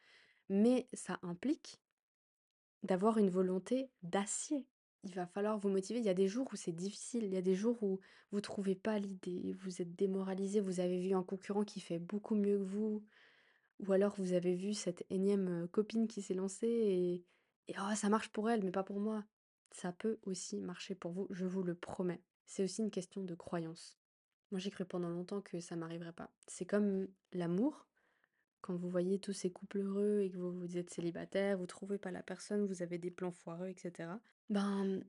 Mais 0.49 0.87
ça 0.93 1.19
implique 1.21 1.79
d'avoir 2.81 3.19
une 3.19 3.29
volonté 3.29 3.91
d'acier. 4.01 4.65
il 5.03 5.13
va 5.13 5.27
falloir 5.27 5.59
vous 5.59 5.69
motiver. 5.69 5.99
Il 5.99 6.05
y 6.05 6.09
a 6.09 6.15
des 6.15 6.27
jours 6.27 6.49
où 6.51 6.55
c'est 6.55 6.71
difficile, 6.71 7.25
il 7.25 7.33
y 7.33 7.37
a 7.37 7.43
des 7.43 7.55
jours 7.55 7.83
où 7.83 7.99
vous 8.31 8.41
trouvez 8.41 8.75
pas 8.75 8.97
l'idée, 8.97 9.53
vous 9.59 9.79
êtes 9.79 9.95
démoralisé, 9.95 10.59
vous 10.59 10.79
avez 10.79 10.99
vu 10.99 11.13
un 11.13 11.23
concurrent 11.23 11.65
qui 11.65 11.81
fait 11.81 11.99
beaucoup 11.99 12.33
mieux 12.33 12.57
que 12.57 12.63
vous, 12.63 13.05
ou 13.77 13.93
alors 13.93 14.15
vous 14.17 14.33
avez 14.33 14.55
vu 14.55 14.73
cette 14.73 15.05
énième 15.11 15.67
copine 15.67 16.07
qui 16.07 16.23
s'est 16.23 16.33
lancée 16.33 16.67
et, 16.67 17.25
et 17.67 17.75
oh, 17.79 17.95
ça 17.95 18.09
marche 18.09 18.29
pour 18.29 18.49
elle, 18.49 18.63
mais 18.63 18.71
pas 18.71 18.83
pour 18.83 18.99
moi. 18.99 19.23
Ça 19.75 19.91
peut 19.91 20.19
aussi 20.23 20.61
marcher 20.61 20.95
pour 20.95 21.11
vous, 21.11 21.27
je 21.31 21.45
vous 21.45 21.61
le 21.61 21.75
promets. 21.75 22.21
C'est 22.45 22.63
aussi 22.63 22.81
une 22.81 22.91
question 22.91 23.25
de 23.25 23.35
croyance. 23.35 23.97
Moi, 24.51 24.59
j'ai 24.61 24.71
cru 24.71 24.85
pendant 24.85 25.09
longtemps 25.09 25.41
que 25.41 25.59
ça 25.59 25.75
m'arriverait 25.75 26.13
pas. 26.13 26.31
C'est 26.47 26.65
comme 26.65 27.09
l'amour. 27.33 27.85
Quand 28.61 28.73
vous 28.73 28.89
voyez 28.89 29.19
tous 29.19 29.33
ces 29.33 29.51
couples 29.51 29.79
heureux 29.79 30.21
et 30.21 30.31
que 30.31 30.37
vous, 30.37 30.53
vous 30.53 30.77
êtes 30.77 30.91
célibataire, 30.91 31.57
vous 31.57 31.65
trouvez 31.65 31.97
pas 31.97 32.09
la 32.09 32.23
personne, 32.23 32.65
vous 32.65 32.83
avez 32.83 32.97
des 32.97 33.11
plans 33.11 33.33
foireux, 33.33 33.67
etc. 33.67 34.11
Ben, 34.49 35.03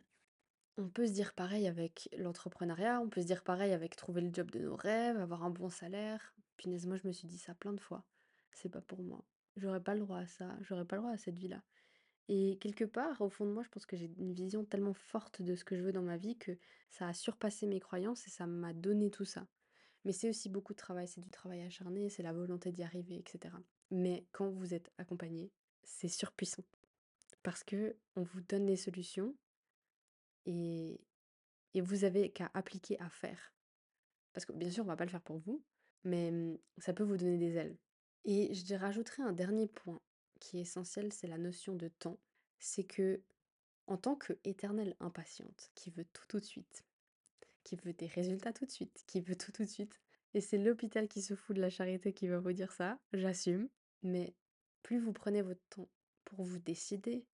on 0.79 0.89
peut 0.89 1.07
se 1.07 1.13
dire 1.13 1.33
pareil 1.35 1.69
avec 1.69 2.09
l'entrepreneuriat, 2.19 3.01
on 3.01 3.09
peut 3.09 3.21
se 3.21 3.27
dire 3.27 3.45
pareil 3.45 3.73
avec 3.73 3.95
trouver 3.95 4.21
le 4.21 4.35
job 4.35 4.51
de 4.51 4.59
nos 4.59 4.75
rêves, 4.75 5.17
avoir 5.17 5.45
un 5.45 5.51
bon 5.51 5.69
salaire. 5.69 6.35
Punaise, 6.57 6.89
moi 6.89 6.97
je 6.97 7.07
me 7.07 7.13
suis 7.13 7.29
dit 7.29 7.39
ça 7.39 7.55
plein 7.55 7.73
de 7.73 7.81
fois. 7.81 8.05
C'est 8.51 8.69
pas 8.69 8.81
pour 8.81 9.01
moi. 9.01 9.25
J'aurais 9.57 9.83
pas 9.83 9.95
le 9.95 10.01
droit 10.01 10.19
à 10.19 10.27
ça, 10.27 10.57
j'aurais 10.63 10.85
pas 10.85 10.97
le 10.97 11.03
droit 11.03 11.13
à 11.13 11.19
cette 11.19 11.39
vie-là. 11.39 11.63
Et 12.29 12.59
quelque 12.59 12.85
part, 12.85 13.21
au 13.21 13.29
fond 13.29 13.47
de 13.47 13.53
moi, 13.53 13.63
je 13.63 13.69
pense 13.69 13.87
que 13.87 13.97
j'ai 13.97 14.11
une 14.19 14.33
vision 14.33 14.65
tellement 14.65 14.95
forte 14.95 15.43
de 15.43 15.55
ce 15.55 15.65
que 15.65 15.77
je 15.77 15.83
veux 15.83 15.93
dans 15.93 16.03
ma 16.03 16.17
vie 16.17 16.37
que 16.37 16.59
ça 16.91 17.09
a 17.09 17.13
surpassé 17.13 17.67
mes 17.67 17.79
croyances 17.79 18.27
et 18.27 18.31
ça 18.31 18.47
m'a 18.47 18.73
donné 18.73 19.11
tout 19.11 19.25
ça. 19.25 19.47
Mais 20.05 20.13
c'est 20.13 20.29
aussi 20.29 20.49
beaucoup 20.49 20.73
de 20.73 20.79
travail, 20.79 21.09
c'est 21.09 21.21
du 21.21 21.31
travail 21.31 21.63
acharné, 21.63 22.09
c'est 22.11 22.23
la 22.23 22.33
volonté 22.33 22.73
d'y 22.73 22.83
arriver, 22.83 23.17
etc. 23.17 23.55
Mais 23.91 24.27
quand 24.33 24.51
vous 24.51 24.75
êtes 24.75 24.91
accompagné, 24.99 25.53
c'est 25.83 26.09
surpuissant. 26.09 26.65
Parce 27.43 27.63
que 27.63 27.97
on 28.17 28.23
vous 28.23 28.41
donne 28.41 28.67
des 28.67 28.77
solutions 28.77 29.37
et, 30.47 31.01
et 31.75 31.81
vous 31.81 32.05
avez 32.05 32.31
qu'à 32.31 32.51
appliquer 32.55 33.01
à 33.01 33.09
faire. 33.09 33.53
Parce 34.33 34.45
que 34.45 34.53
bien 34.53 34.71
sûr, 34.71 34.85
on 34.85 34.89
va 34.89 34.97
pas 34.97 35.05
le 35.05 35.11
faire 35.11 35.23
pour 35.23 35.39
vous, 35.39 35.65
mais 36.05 36.29
hum, 36.29 36.59
ça 36.79 36.93
peut 36.93 37.05
vous 37.05 37.17
donner 37.17 37.39
des 37.39 37.55
ailes. 37.55 37.77
Et 38.25 38.53
je 38.55 38.75
rajouterai 38.75 39.23
un 39.23 39.33
dernier 39.33 39.69
point 39.69 40.01
qui 40.41 40.59
est 40.59 40.63
essentiel, 40.63 41.13
c'est 41.13 41.27
la 41.27 41.39
notion 41.39 41.75
de 41.75 41.89
temps. 41.89 42.19
C'est 42.59 42.85
que, 42.85 43.23
en 43.87 43.97
tant 43.97 44.17
qu'éternelle 44.17 44.97
impatiente, 45.01 45.71
qui 45.75 45.91
veut 45.91 46.07
tout 46.13 46.27
tout 46.29 46.41
de 46.41 46.45
suite, 46.45 46.85
qui 47.65 47.77
veut 47.77 47.93
des 47.93 48.07
résultats 48.07 48.53
tout 48.53 48.67
de 48.67 48.71
suite, 48.71 49.05
qui 49.07 49.21
veut 49.21 49.37
tout 49.37 49.53
tout 49.53 49.65
de 49.65 49.69
suite, 49.69 50.01
et 50.35 50.41
c'est 50.41 50.59
l'hôpital 50.59 51.09
qui 51.09 51.23
se 51.23 51.35
fout 51.35 51.57
de 51.57 51.61
la 51.61 51.71
charité 51.71 52.13
qui 52.13 52.29
va 52.29 52.39
vous 52.39 52.53
dire 52.53 52.73
ça, 52.73 52.99
j'assume, 53.13 53.69
mais 54.03 54.35
plus 54.83 54.99
vous 54.99 55.13
prenez 55.13 55.43
votre 55.43 55.65
temps 55.71 55.89
pour 56.25 56.43
vous 56.43 56.59
décider, 56.59 57.25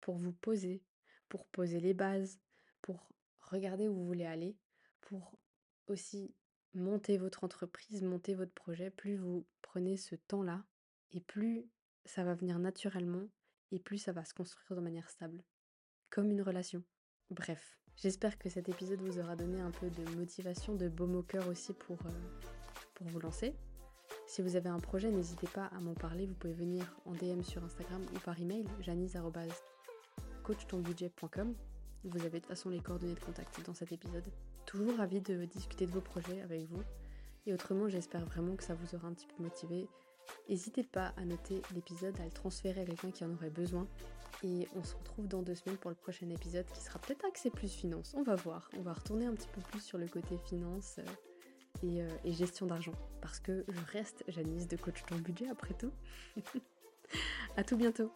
pour 0.00 0.16
vous 0.16 0.32
poser, 0.32 0.82
pour 1.28 1.46
poser 1.46 1.80
les 1.80 1.94
bases, 1.94 2.40
pour 2.82 3.08
regarder 3.40 3.88
où 3.88 3.94
vous 3.94 4.06
voulez 4.06 4.26
aller, 4.26 4.56
pour 5.00 5.38
aussi 5.86 6.34
monter 6.74 7.18
votre 7.18 7.44
entreprise, 7.44 8.02
monter 8.02 8.34
votre 8.34 8.52
projet, 8.52 8.90
plus 8.90 9.16
vous 9.16 9.46
prenez 9.62 9.96
ce 9.96 10.14
temps-là, 10.14 10.64
et 11.12 11.20
plus 11.20 11.66
ça 12.04 12.24
va 12.24 12.34
venir 12.34 12.58
naturellement 12.58 13.28
et 13.72 13.78
plus 13.78 13.98
ça 13.98 14.12
va 14.12 14.24
se 14.24 14.34
construire 14.34 14.76
de 14.76 14.82
manière 14.82 15.08
stable. 15.08 15.44
Comme 16.10 16.30
une 16.30 16.42
relation. 16.42 16.82
Bref, 17.30 17.78
j'espère 17.96 18.38
que 18.38 18.48
cet 18.48 18.68
épisode 18.68 19.00
vous 19.00 19.20
aura 19.20 19.36
donné 19.36 19.60
un 19.60 19.70
peu 19.70 19.88
de 19.90 20.02
motivation, 20.16 20.74
de 20.74 20.88
baume 20.88 21.14
au 21.16 21.22
cœur 21.22 21.46
aussi 21.48 21.72
pour, 21.72 21.98
euh, 22.06 22.10
pour 22.94 23.06
vous 23.06 23.20
lancer. 23.20 23.54
Si 24.26 24.42
vous 24.42 24.56
avez 24.56 24.68
un 24.68 24.80
projet, 24.80 25.10
n'hésitez 25.10 25.46
pas 25.46 25.66
à 25.66 25.78
m'en 25.80 25.94
parler. 25.94 26.26
Vous 26.26 26.34
pouvez 26.34 26.52
venir 26.52 26.84
en 27.04 27.12
DM 27.12 27.42
sur 27.42 27.62
Instagram 27.64 28.04
ou 28.14 28.18
par 28.20 28.40
email, 28.40 28.64
janice.coachtonbudget.com. 28.80 31.54
Vous 32.04 32.20
avez 32.20 32.30
de 32.30 32.38
toute 32.38 32.46
façon 32.46 32.70
les 32.70 32.80
coordonnées 32.80 33.14
de 33.14 33.20
contact 33.20 33.62
dans 33.66 33.74
cet 33.74 33.92
épisode. 33.92 34.26
Toujours 34.66 34.96
ravi 34.96 35.20
de 35.20 35.44
discuter 35.44 35.86
de 35.86 35.92
vos 35.92 36.00
projets 36.00 36.40
avec 36.40 36.64
vous. 36.64 36.82
Et 37.46 37.52
autrement, 37.52 37.88
j'espère 37.88 38.24
vraiment 38.24 38.56
que 38.56 38.64
ça 38.64 38.74
vous 38.74 38.94
aura 38.94 39.08
un 39.08 39.12
petit 39.12 39.26
peu 39.26 39.42
motivé 39.42 39.86
N'hésitez 40.48 40.82
pas 40.82 41.12
à 41.16 41.24
noter 41.24 41.62
l'épisode, 41.74 42.18
à 42.20 42.24
le 42.24 42.30
transférer 42.30 42.82
à 42.82 42.84
quelqu'un 42.84 43.10
qui 43.10 43.24
en 43.24 43.32
aurait 43.32 43.50
besoin. 43.50 43.86
Et 44.42 44.66
on 44.74 44.82
se 44.82 44.94
retrouve 44.96 45.28
dans 45.28 45.42
deux 45.42 45.54
semaines 45.54 45.76
pour 45.76 45.90
le 45.90 45.96
prochain 45.96 46.28
épisode 46.30 46.66
qui 46.72 46.80
sera 46.80 46.98
peut-être 46.98 47.24
axé 47.26 47.50
plus 47.50 47.72
finance. 47.72 48.14
On 48.16 48.22
va 48.22 48.36
voir. 48.36 48.70
On 48.78 48.82
va 48.82 48.92
retourner 48.92 49.26
un 49.26 49.34
petit 49.34 49.48
peu 49.48 49.60
plus 49.60 49.80
sur 49.80 49.98
le 49.98 50.08
côté 50.08 50.38
finance 50.38 50.96
euh, 50.98 51.86
et, 51.86 52.02
euh, 52.02 52.08
et 52.24 52.32
gestion 52.32 52.66
d'argent. 52.66 52.94
Parce 53.20 53.38
que 53.38 53.64
je 53.68 53.92
reste 53.92 54.24
Janice 54.28 54.66
de 54.66 54.76
Coach 54.76 55.04
Ton 55.06 55.16
Budget 55.16 55.48
après 55.48 55.74
tout. 55.74 55.92
à 57.56 57.64
tout 57.64 57.76
bientôt. 57.76 58.10